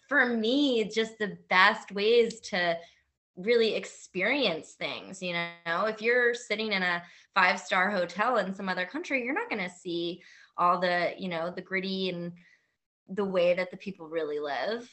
for 0.09 0.27
me 0.27 0.85
just 0.85 1.19
the 1.19 1.37
best 1.49 1.93
ways 1.93 2.41
to 2.41 2.77
really 3.37 3.77
experience 3.77 4.73
things 4.73 5.23
you 5.23 5.33
know? 5.33 5.85
If 5.85 6.03
you're 6.03 6.35
sitting 6.35 6.73
in 6.73 6.83
a 6.83 7.03
five 7.35 7.61
star 7.61 7.91
hotel 7.91 8.39
in 8.39 8.53
some 8.55 8.69
other 8.69 8.87
country 8.87 9.23
you're 9.23 9.35
not 9.35 9.51
going 9.51 9.63
to 9.63 9.71
see 9.71 10.23
all 10.59 10.81
the 10.81 11.13
you 11.19 11.29
know 11.29 11.53
the 11.55 11.63
gritty 11.63 12.11
and 12.11 12.33
the 13.09 13.25
way 13.25 13.55
that 13.55 13.71
the 13.71 13.77
people 13.77 14.09
really 14.09 14.39
live. 14.39 14.89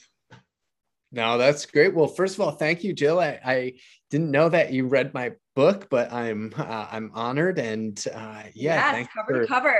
No 1.12 1.38
that's 1.38 1.65
great. 1.65 1.93
Well 1.93 2.08
first 2.08 2.36
of 2.36 2.41
all 2.41 2.51
thank 2.51 2.84
you 2.84 2.93
jill. 2.93 3.19
I, 3.19 3.39
I 3.43 3.73
didn't 4.10 4.32
know 4.32 4.49
that 4.49 4.71
you 4.71 4.88
read 4.88 5.13
my 5.13 5.34
book 5.56 5.88
but 5.89 6.12
i'm 6.12 6.54
uh, 6.58 6.86
i'm 6.91 7.10
honored 7.13 7.60
and 7.60 8.04
uh 8.13 8.43
yeah 8.54 8.97
yes, 8.97 9.08
cover 9.15 9.34
for, 9.34 9.41
to 9.41 9.47
cover. 9.47 9.80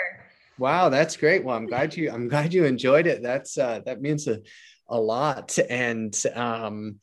Wow 0.58 0.90
that's 0.90 1.18
great. 1.18 1.44
Well 1.44 1.56
i'm 1.56 1.68
glad 1.68 1.96
you 1.96 2.10
i'm 2.12 2.28
glad 2.28 2.54
you 2.54 2.66
enjoyed 2.66 3.08
it. 3.08 3.22
That's 3.22 3.58
uh 3.58 3.82
that 3.86 4.02
means 4.02 4.28
a, 4.28 4.42
a 4.88 5.00
lot 5.00 5.58
and 5.70 6.16
um 6.34 7.00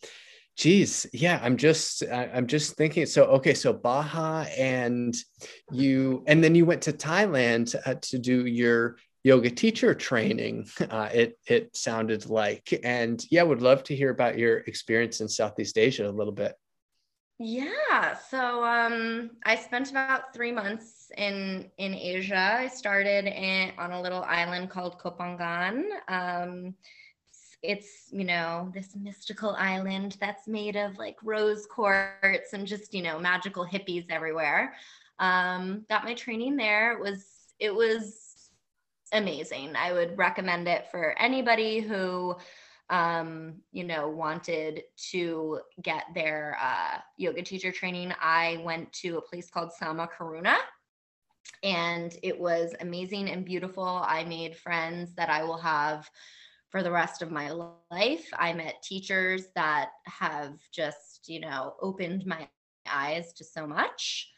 Geez, 0.56 1.06
yeah, 1.12 1.40
I'm 1.42 1.56
just 1.56 2.02
I'm 2.10 2.46
just 2.46 2.76
thinking. 2.76 3.06
So 3.06 3.24
okay, 3.24 3.54
so 3.54 3.72
Baja, 3.72 4.44
and 4.58 5.14
you, 5.70 6.24
and 6.26 6.44
then 6.44 6.54
you 6.54 6.66
went 6.66 6.82
to 6.82 6.92
Thailand 6.92 7.74
uh, 7.86 7.94
to 8.02 8.18
do 8.18 8.46
your 8.46 8.96
yoga 9.24 9.50
teacher 9.50 9.94
training. 9.94 10.68
Uh, 10.90 11.08
it 11.12 11.38
it 11.46 11.74
sounded 11.74 12.28
like, 12.28 12.78
and 12.84 13.24
yeah, 13.30 13.42
would 13.42 13.62
love 13.62 13.82
to 13.84 13.96
hear 13.96 14.10
about 14.10 14.36
your 14.36 14.58
experience 14.58 15.22
in 15.22 15.28
Southeast 15.28 15.78
Asia 15.78 16.06
a 16.06 16.10
little 16.10 16.34
bit. 16.34 16.54
Yeah, 17.38 18.14
so 18.14 18.62
um, 18.62 19.30
I 19.44 19.56
spent 19.56 19.90
about 19.90 20.34
three 20.34 20.52
months 20.52 21.10
in 21.16 21.70
in 21.78 21.94
Asia. 21.94 22.56
I 22.60 22.68
started 22.68 23.24
in, 23.24 23.72
on 23.78 23.92
a 23.92 24.02
little 24.02 24.22
island 24.22 24.68
called 24.68 24.98
Koh 24.98 25.16
Phangan. 25.18 25.82
Um, 26.08 26.74
it's 27.62 28.08
you 28.10 28.24
know 28.24 28.70
this 28.74 28.96
mystical 28.96 29.54
island 29.58 30.16
that's 30.20 30.48
made 30.48 30.76
of 30.76 30.98
like 30.98 31.16
rose 31.22 31.66
quartz 31.66 32.52
and 32.52 32.66
just 32.66 32.92
you 32.92 33.02
know 33.02 33.18
magical 33.18 33.66
hippies 33.66 34.06
everywhere. 34.10 34.74
Um, 35.18 35.84
got 35.88 36.04
my 36.04 36.14
training 36.14 36.56
there. 36.56 36.92
It 36.92 37.00
was 37.00 37.24
it 37.58 37.74
was 37.74 38.50
amazing. 39.12 39.76
I 39.76 39.92
would 39.92 40.18
recommend 40.18 40.66
it 40.68 40.90
for 40.90 41.14
anybody 41.18 41.80
who 41.80 42.36
um, 42.90 43.54
you 43.72 43.84
know, 43.84 44.08
wanted 44.08 44.82
to 45.10 45.60
get 45.80 46.04
their 46.14 46.58
uh, 46.60 46.98
yoga 47.16 47.40
teacher 47.40 47.72
training, 47.72 48.12
I 48.20 48.60
went 48.62 48.92
to 48.94 49.16
a 49.16 49.22
place 49.22 49.48
called 49.48 49.70
Samma 49.80 50.08
Karuna 50.10 50.56
and 51.62 52.16
it 52.22 52.38
was 52.38 52.74
amazing 52.80 53.30
and 53.30 53.44
beautiful. 53.44 53.84
I 53.84 54.24
made 54.24 54.56
friends 54.56 55.14
that 55.14 55.30
I 55.30 55.44
will 55.44 55.58
have 55.58 56.10
for 56.72 56.82
the 56.82 56.90
rest 56.90 57.20
of 57.20 57.30
my 57.30 57.50
life. 57.50 58.26
I 58.36 58.54
met 58.54 58.82
teachers 58.82 59.48
that 59.54 59.90
have 60.06 60.54
just, 60.72 61.28
you 61.28 61.38
know, 61.38 61.74
opened 61.82 62.24
my 62.26 62.48
eyes 62.90 63.34
to 63.34 63.44
so 63.44 63.66
much. 63.66 64.30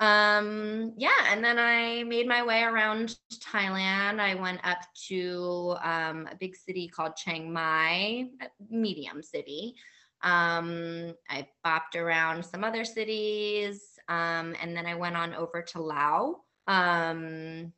Um 0.00 0.92
yeah 0.96 1.28
and 1.30 1.44
then 1.44 1.56
i 1.56 2.02
made 2.02 2.26
my 2.26 2.42
way 2.42 2.62
around 2.64 3.16
thailand. 3.34 4.18
I 4.18 4.34
went 4.34 4.58
up 4.66 4.80
to 5.08 5.76
um, 5.84 6.28
a 6.32 6.34
big 6.34 6.56
city 6.56 6.88
called 6.88 7.14
chiang 7.14 7.52
mai 7.52 8.24
medium 8.68 9.22
city. 9.22 9.76
Um 10.22 11.14
i 11.30 11.46
bopped 11.64 11.94
around 11.94 12.44
some 12.44 12.64
other 12.64 12.84
cities 12.84 13.82
um 14.08 14.56
and 14.60 14.76
then 14.76 14.86
i 14.86 14.96
went 14.96 15.16
on 15.16 15.32
over 15.32 15.62
to 15.62 15.80
laos. 15.80 16.38
Um 16.66 17.72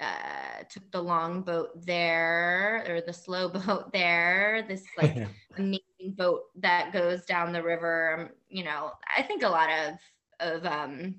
uh, 0.00 0.62
took 0.68 0.90
the 0.90 1.00
long 1.00 1.42
boat 1.42 1.70
there 1.86 2.84
or 2.88 3.00
the 3.00 3.12
slow 3.12 3.48
boat 3.66 3.92
there 3.92 4.64
this 4.68 4.84
like 5.00 5.26
amazing 5.56 6.14
boat 6.16 6.42
that 6.56 6.92
goes 6.92 7.24
down 7.24 7.52
the 7.52 7.62
river 7.62 8.20
um, 8.20 8.28
you 8.48 8.62
know 8.62 8.92
i 9.16 9.22
think 9.22 9.42
a 9.42 9.48
lot 9.48 9.70
of 9.70 9.94
of 10.40 10.66
um 10.66 11.14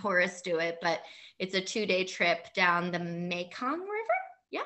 tourists 0.00 0.42
do 0.42 0.58
it, 0.58 0.78
but 0.82 1.00
it's 1.38 1.54
a 1.54 1.60
two 1.60 1.86
day 1.86 2.04
trip 2.04 2.52
down 2.54 2.90
the 2.90 2.98
Mekong 2.98 3.80
River. 3.80 3.90
Yeah. 4.50 4.60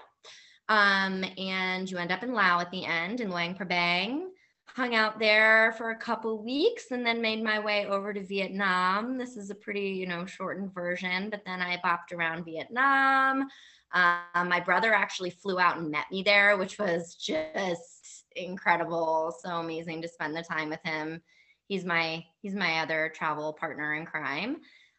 Um, 0.69 1.25
and 1.39 1.91
you 1.91 1.99
end 1.99 2.13
up 2.13 2.23
in 2.23 2.33
lao 2.33 2.61
at 2.61 2.71
the 2.71 2.85
end 2.85 3.21
in 3.21 3.31
Luang 3.31 3.55
Prabang. 3.55 4.30
Hung 4.77 4.95
out 4.95 5.19
there 5.19 5.73
for 5.77 5.91
a 5.91 5.97
couple 5.97 6.43
weeks 6.43 6.93
and 6.93 7.05
then 7.05 7.21
made 7.21 7.43
my 7.43 7.59
way 7.59 7.87
over 7.87 8.13
to 8.13 8.25
Vietnam. 8.25 9.19
This 9.19 9.37
is 9.37 9.51
a 9.51 9.55
pretty, 9.55 9.89
you 9.89 10.07
know, 10.07 10.27
shortened 10.27 10.73
version, 10.73 11.29
but 11.29 11.45
then 11.45 11.61
I 11.61 11.79
bopped 11.85 12.17
around 12.17 12.45
Vietnam. 12.45 13.49
Um, 13.93 14.49
my 14.49 14.61
brother 14.61 14.95
actually 14.95 15.31
flew 15.31 15.59
out 15.59 15.79
and 15.79 15.91
met 15.91 16.11
me 16.13 16.23
there, 16.23 16.57
which 16.57 16.79
was 16.79 17.17
just 17.17 18.25
incredible. 18.37 19.35
So 19.43 19.57
amazing 19.57 20.03
to 20.03 20.09
spend 20.09 20.37
the 20.37 20.43
time 20.43 20.69
with 20.69 20.83
him. 20.85 21.21
He's 21.67 21.85
my 21.85 22.25
he's 22.41 22.55
my 22.55 22.81
other 22.81 23.13
travel 23.15 23.53
partner 23.53 23.95
in 23.95 24.07
crime. 24.07 24.59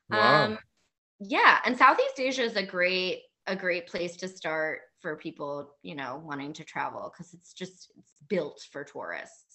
Wow. 0.10 0.46
Um, 0.46 0.60
yeah, 1.20 1.60
and 1.66 1.78
Southeast 1.78 2.20
Asia 2.20 2.44
is 2.44 2.56
a 2.56 2.66
great 2.66 3.22
a 3.48 3.56
great 3.56 3.88
place 3.88 4.16
to 4.18 4.28
start 4.28 4.82
for 5.00 5.16
people, 5.16 5.76
you 5.82 5.96
know, 5.96 6.22
wanting 6.24 6.54
to 6.54 6.64
travel 6.64 7.12
because 7.12 7.34
it's 7.34 7.54
just 7.54 7.92
it's 7.98 8.14
built 8.28 8.66
for 8.72 8.84
tourists. 8.84 9.51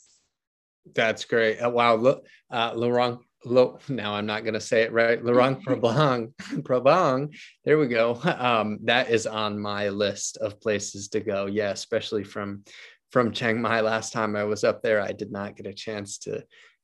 That's 0.94 1.24
great. 1.24 1.58
Uh, 1.58 1.70
wow, 1.70 1.96
look, 1.96 2.26
uh, 2.50 2.72
Laurent. 2.74 3.20
Lo, 3.44 3.78
now 3.88 4.14
I'm 4.14 4.26
not 4.26 4.42
going 4.42 4.54
to 4.54 4.60
say 4.60 4.82
it 4.82 4.92
right. 4.92 5.24
Laurent 5.24 5.62
Prabang, 5.64 6.32
Prabang. 6.62 7.32
There 7.64 7.78
we 7.78 7.86
go. 7.86 8.18
Um, 8.24 8.80
that 8.84 9.08
is 9.08 9.24
on 9.24 9.56
my 9.56 9.88
list 9.88 10.36
of 10.38 10.60
places 10.60 11.08
to 11.08 11.20
go. 11.20 11.46
Yeah, 11.46 11.70
especially 11.70 12.24
from 12.24 12.64
from 13.12 13.30
Chiang 13.30 13.62
Mai. 13.62 13.82
Last 13.82 14.12
time 14.12 14.34
I 14.34 14.44
was 14.44 14.64
up 14.64 14.82
there, 14.82 15.00
I 15.00 15.12
did 15.12 15.30
not 15.30 15.56
get 15.56 15.66
a 15.66 15.72
chance 15.72 16.18
to 16.18 16.42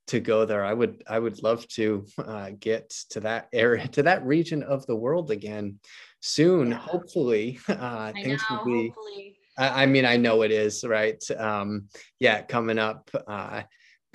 to 0.08 0.20
go 0.20 0.44
there. 0.44 0.64
I 0.64 0.72
would 0.72 1.02
I 1.08 1.18
would 1.18 1.42
love 1.42 1.66
to 1.68 2.06
uh, 2.18 2.50
get 2.58 2.90
to 3.10 3.20
that 3.20 3.48
area 3.52 3.88
to 3.88 4.04
that 4.04 4.24
region 4.24 4.62
of 4.62 4.86
the 4.86 4.96
world 4.96 5.30
again 5.30 5.78
soon. 6.20 6.70
Yeah. 6.70 6.78
Hopefully, 6.78 7.58
uh, 7.68 8.12
things 8.12 8.42
know, 8.48 8.58
will 8.58 8.64
be. 8.64 8.88
Hopefully. 8.88 9.38
I, 9.58 9.82
I, 9.82 9.86
mean, 9.86 10.06
I 10.06 10.16
know 10.16 10.42
it 10.42 10.50
is 10.50 10.82
right. 10.82 11.22
Um, 11.36 11.88
yeah, 12.18 12.40
coming 12.42 12.78
up. 12.78 13.10
Uh, 13.26 13.62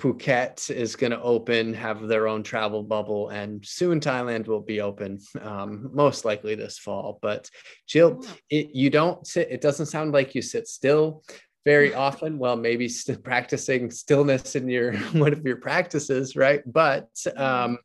Phuket 0.00 0.70
is 0.70 0.94
going 0.94 1.10
to 1.10 1.20
open, 1.20 1.74
have 1.74 2.06
their 2.06 2.28
own 2.28 2.44
travel 2.44 2.82
bubble, 2.84 3.30
and 3.30 3.64
soon 3.66 3.98
Thailand 3.98 4.46
will 4.46 4.60
be 4.60 4.80
open, 4.80 5.18
um, 5.40 5.90
most 5.92 6.24
likely 6.24 6.54
this 6.54 6.78
fall. 6.78 7.18
But 7.20 7.50
Jill, 7.86 8.24
it, 8.48 8.74
you 8.74 8.90
don't 8.90 9.26
sit, 9.26 9.48
it 9.50 9.60
doesn't 9.60 9.86
sound 9.86 10.12
like 10.12 10.34
you 10.34 10.42
sit 10.42 10.68
still 10.68 11.24
very 11.64 11.92
often 12.06 12.38
well 12.38 12.56
maybe 12.56 12.88
st- 12.88 13.22
practicing 13.22 13.90
stillness 13.90 14.54
in 14.54 14.68
your 14.68 14.96
one 15.12 15.32
of 15.32 15.44
your 15.44 15.56
practices 15.56 16.36
right 16.36 16.62
but 16.64 17.12
mm-hmm. 17.26 17.42
um, 17.42 17.78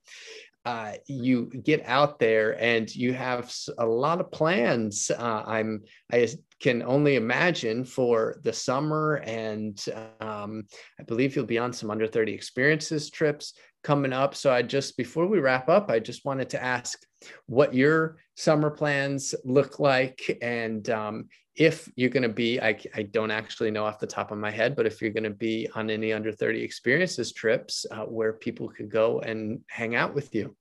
uh, 0.65 0.93
you 1.07 1.45
get 1.63 1.85
out 1.85 2.19
there 2.19 2.61
and 2.61 2.93
you 2.95 3.13
have 3.13 3.53
a 3.77 3.85
lot 3.85 4.21
of 4.21 4.31
plans 4.31 5.11
uh, 5.11 5.43
i'm 5.45 5.81
i 6.11 6.27
can 6.59 6.81
only 6.83 7.15
imagine 7.15 7.83
for 7.83 8.39
the 8.43 8.53
summer 8.53 9.15
and 9.25 9.85
um, 10.21 10.63
i 10.99 11.03
believe 11.03 11.35
you'll 11.35 11.45
be 11.45 11.57
on 11.57 11.73
some 11.73 11.91
under 11.91 12.07
30 12.07 12.33
experiences 12.33 13.09
trips 13.09 13.53
coming 13.83 14.13
up. 14.13 14.33
So 14.33 14.51
i 14.51 14.61
just 14.61 14.95
before 14.97 15.27
we 15.27 15.39
wrap 15.39 15.67
up 15.69 15.89
i 15.89 15.99
just 15.99 16.25
wanted 16.25 16.49
to 16.51 16.63
ask 16.63 16.99
what 17.47 17.73
your 17.73 18.17
summer 18.35 18.71
plans 18.71 19.35
look 19.43 19.79
like 19.79 20.37
and 20.41 20.89
um, 20.89 21.27
if 21.55 21.87
you're 21.95 22.09
going 22.09 22.23
to 22.23 22.29
be 22.29 22.59
I, 22.59 22.77
I 22.95 23.03
don't 23.03 23.31
actually 23.31 23.69
know 23.69 23.85
off 23.85 23.99
the 23.99 24.07
top 24.07 24.31
of 24.31 24.37
my 24.37 24.49
head 24.49 24.75
but 24.75 24.85
if 24.85 25.01
you're 25.01 25.11
going 25.11 25.23
to 25.23 25.29
be 25.29 25.67
on 25.75 25.89
any 25.89 26.11
under 26.11 26.31
30 26.31 26.61
experiences 26.61 27.31
trips 27.31 27.85
uh, 27.91 28.05
where 28.05 28.33
people 28.33 28.69
could 28.69 28.89
go 28.89 29.19
and 29.19 29.61
hang 29.67 29.95
out 29.95 30.13
with 30.13 30.33
you 30.33 30.55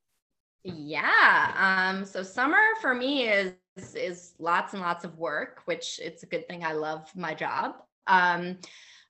yeah 0.65 1.89
um 1.89 2.05
so 2.05 2.23
summer 2.23 2.63
for 2.81 2.95
me 2.95 3.29
is 3.29 3.55
is 3.95 4.35
lots 4.39 4.75
and 4.75 4.83
lots 4.83 5.05
of 5.05 5.17
work 5.17 5.63
which 5.65 5.99
it's 6.03 6.23
a 6.23 6.27
good 6.27 6.47
thing 6.47 6.65
i 6.65 6.73
love 6.73 7.11
my 7.17 7.35
job 7.35 7.77
um 8.07 8.59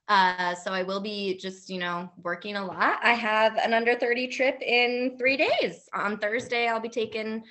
uh, 0.09 0.55
so 0.55 0.73
I 0.73 0.83
will 0.83 1.01
be 1.01 1.39
just, 1.39 1.71
you 1.71 1.79
know, 1.79 2.11
working 2.23 2.57
a 2.57 2.67
lot. 2.67 2.99
I 3.03 3.13
have 3.15 3.57
an 3.57 3.73
under 3.73 3.95
30 3.95 4.29
trip 4.29 4.61
in 4.61 5.17
three 5.17 5.37
days. 5.37 5.89
On 5.95 6.19
Thursday, 6.19 6.67
I'll 6.67 6.81
be 6.81 6.89
taking 6.89 7.45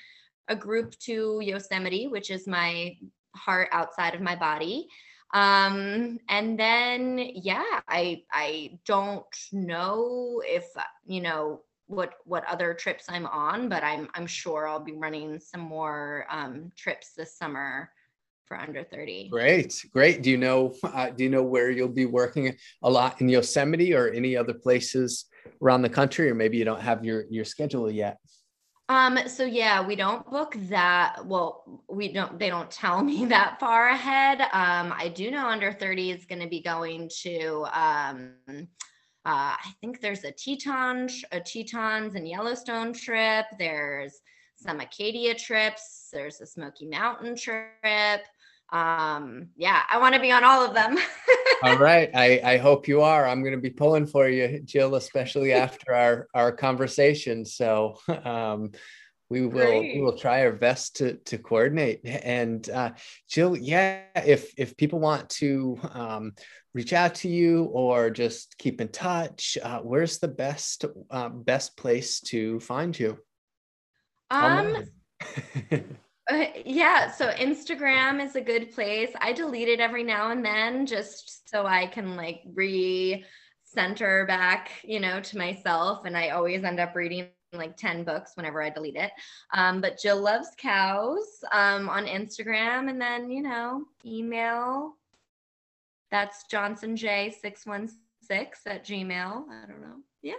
a 0.47 0.55
group 0.55 0.95
to 0.99 1.39
Yosemite, 1.41 2.07
which 2.07 2.29
is 2.29 2.47
my 2.47 2.95
heart 3.35 3.69
outside 3.71 4.15
of 4.15 4.21
my 4.21 4.35
body. 4.35 4.87
Um 5.33 6.19
and 6.27 6.59
then 6.59 7.17
yeah 7.35 7.79
i 7.87 8.21
i 8.33 8.77
don't 8.85 9.23
know 9.53 10.41
if 10.45 10.65
you 11.05 11.21
know 11.21 11.61
what 11.87 12.13
what 12.25 12.45
other 12.45 12.73
trips 12.73 13.05
i'm 13.09 13.25
on 13.25 13.69
but 13.69 13.83
i'm 13.83 14.07
i'm 14.13 14.27
sure 14.27 14.67
i'll 14.67 14.83
be 14.83 14.93
running 14.93 15.39
some 15.39 15.61
more 15.61 16.25
um 16.29 16.71
trips 16.77 17.11
this 17.15 17.37
summer 17.37 17.89
for 18.45 18.57
under 18.57 18.83
30 18.83 19.29
great 19.29 19.85
great. 19.93 20.21
Do 20.21 20.29
you 20.29 20.37
know 20.37 20.73
uh, 20.83 21.09
do 21.09 21.23
you 21.23 21.29
know 21.29 21.43
where 21.43 21.69
you'll 21.71 21.87
be 21.87 22.05
working 22.05 22.55
a 22.83 22.89
lot 22.89 23.21
in 23.21 23.29
yosemite 23.29 23.93
or 23.93 24.09
any 24.09 24.35
other 24.35 24.53
places 24.53 25.25
around 25.61 25.81
the 25.81 25.89
country 25.89 26.29
or 26.29 26.35
maybe 26.35 26.57
you 26.57 26.65
don't 26.65 26.81
have 26.81 27.05
your 27.05 27.25
your 27.29 27.45
schedule 27.45 27.89
yet 27.89 28.17
um, 28.91 29.17
so 29.25 29.45
yeah, 29.45 29.81
we 29.81 29.95
don't 29.95 30.29
book 30.29 30.53
that. 30.67 31.25
Well, 31.25 31.81
we 31.89 32.11
don't, 32.11 32.37
they 32.37 32.49
don't 32.49 32.69
tell 32.69 33.01
me 33.01 33.25
that 33.27 33.57
far 33.57 33.87
ahead. 33.87 34.41
Um, 34.41 34.93
I 34.97 35.09
do 35.15 35.31
know 35.31 35.47
under 35.47 35.71
30 35.71 36.11
is 36.11 36.25
going 36.25 36.41
to 36.41 36.49
be 36.49 36.61
going 36.61 37.09
to, 37.21 37.65
um, 37.71 38.33
uh, 39.23 39.55
I 39.55 39.73
think 39.79 40.01
there's 40.01 40.25
a 40.25 40.31
Tetons, 40.31 41.23
a 41.31 41.39
Tetons 41.39 42.15
and 42.15 42.27
Yellowstone 42.27 42.91
trip. 42.91 43.45
There's 43.57 44.19
some 44.57 44.81
Acadia 44.81 45.35
trips. 45.35 46.09
There's 46.11 46.41
a 46.41 46.45
Smoky 46.45 46.85
Mountain 46.85 47.37
trip 47.37 48.25
um 48.71 49.47
yeah 49.57 49.83
i 49.89 49.97
want 49.97 50.15
to 50.15 50.21
be 50.21 50.31
on 50.31 50.43
all 50.43 50.65
of 50.65 50.73
them. 50.73 50.97
All 51.63 51.77
right 51.89 52.09
i 52.15 52.39
i 52.43 52.57
hope 52.57 52.87
you 52.87 53.01
are. 53.01 53.27
I'm 53.27 53.41
going 53.41 53.55
to 53.55 53.61
be 53.61 53.69
pulling 53.69 54.07
for 54.07 54.29
you 54.29 54.61
jill 54.61 54.95
especially 54.95 55.53
after 55.53 55.93
our 55.93 56.27
our 56.33 56.51
conversation. 56.51 57.45
So 57.45 57.97
um 58.25 58.71
we 59.29 59.45
will 59.45 59.81
Great. 59.81 59.95
we 59.95 60.01
will 60.01 60.17
try 60.17 60.45
our 60.45 60.53
best 60.53 60.97
to 60.97 61.15
to 61.25 61.37
coordinate. 61.37 62.01
And 62.05 62.67
uh 62.69 62.91
jill 63.29 63.57
yeah 63.57 64.03
if 64.15 64.53
if 64.57 64.77
people 64.77 64.99
want 64.99 65.29
to 65.41 65.77
um 65.93 66.33
reach 66.73 66.93
out 66.93 67.15
to 67.15 67.27
you 67.27 67.65
or 67.65 68.09
just 68.09 68.57
keep 68.57 68.79
in 68.79 68.87
touch 68.87 69.57
uh, 69.61 69.79
where's 69.79 70.19
the 70.19 70.27
best 70.29 70.85
uh, 71.09 71.27
best 71.27 71.75
place 71.75 72.21
to 72.21 72.59
find 72.61 72.97
you? 72.97 73.17
Um 74.29 74.73
Uh, 76.29 76.45
yeah, 76.65 77.09
so 77.11 77.29
Instagram 77.31 78.23
is 78.23 78.35
a 78.35 78.41
good 78.41 78.71
place. 78.71 79.09
I 79.19 79.33
delete 79.33 79.69
it 79.69 79.79
every 79.79 80.03
now 80.03 80.31
and 80.31 80.43
then 80.43 80.85
just 80.85 81.49
so 81.49 81.65
I 81.65 81.87
can 81.87 82.15
like 82.15 82.41
re 82.53 83.25
center 83.63 84.25
back, 84.25 84.71
you 84.83 84.99
know, 84.99 85.21
to 85.21 85.37
myself. 85.37 86.05
And 86.05 86.17
I 86.17 86.29
always 86.29 86.63
end 86.63 86.79
up 86.79 86.95
reading 86.95 87.29
like 87.53 87.77
10 87.77 88.03
books 88.03 88.31
whenever 88.35 88.61
I 88.61 88.69
delete 88.69 88.95
it. 88.95 89.11
Um, 89.53 89.81
but 89.81 89.99
Jill 89.99 90.21
Loves 90.21 90.49
Cows 90.57 91.43
um, 91.51 91.89
on 91.89 92.05
Instagram. 92.05 92.89
And 92.89 92.99
then, 92.99 93.29
you 93.29 93.41
know, 93.41 93.83
email. 94.05 94.95
That's 96.11 96.43
Johnson 96.49 96.95
J616 96.95 97.91
at 98.65 98.85
Gmail. 98.85 99.43
I 99.49 99.65
don't 99.67 99.81
know. 99.81 99.95
Yeah. 100.21 100.33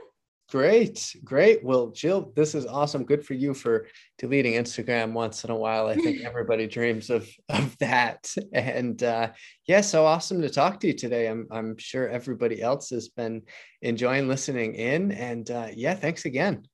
Great, 0.53 1.17
great. 1.25 1.65
Well, 1.65 1.87
Jill, 1.93 2.31
this 2.37 2.55
is 2.55 2.67
awesome. 2.67 3.07
Good 3.07 3.25
for 3.25 3.33
you 3.33 3.55
for 3.55 3.87
deleting 4.19 4.53
Instagram 4.53 5.12
once 5.15 5.45
in 5.45 5.51
a 5.51 5.57
while. 5.57 5.87
I 5.87 5.95
think 5.95 6.21
everybody 6.27 6.67
dreams 6.67 7.09
of 7.09 7.27
of 7.49 7.75
that. 7.79 8.31
And 8.53 9.03
uh, 9.03 9.31
yeah, 9.67 9.81
so 9.81 10.05
awesome 10.05 10.43
to 10.43 10.51
talk 10.51 10.79
to 10.81 10.88
you 10.88 10.93
today. 10.93 11.29
I'm 11.29 11.49
I'm 11.51 11.79
sure 11.79 12.07
everybody 12.07 12.61
else 12.61 12.91
has 12.91 13.09
been 13.09 13.41
enjoying 13.81 14.29
listening 14.29 14.75
in. 14.75 15.12
And 15.12 15.51
uh, 15.51 15.69
yeah, 15.75 15.95
thanks 15.95 16.27
again. 16.27 16.67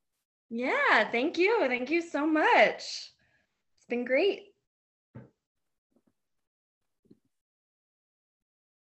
Yeah, 0.49 1.09
thank 1.09 1.37
you. 1.37 1.65
Thank 1.69 1.89
you 1.89 2.01
so 2.01 2.27
much. 2.27 2.83
It's 2.83 3.85
been 3.87 4.03
great. 4.03 4.48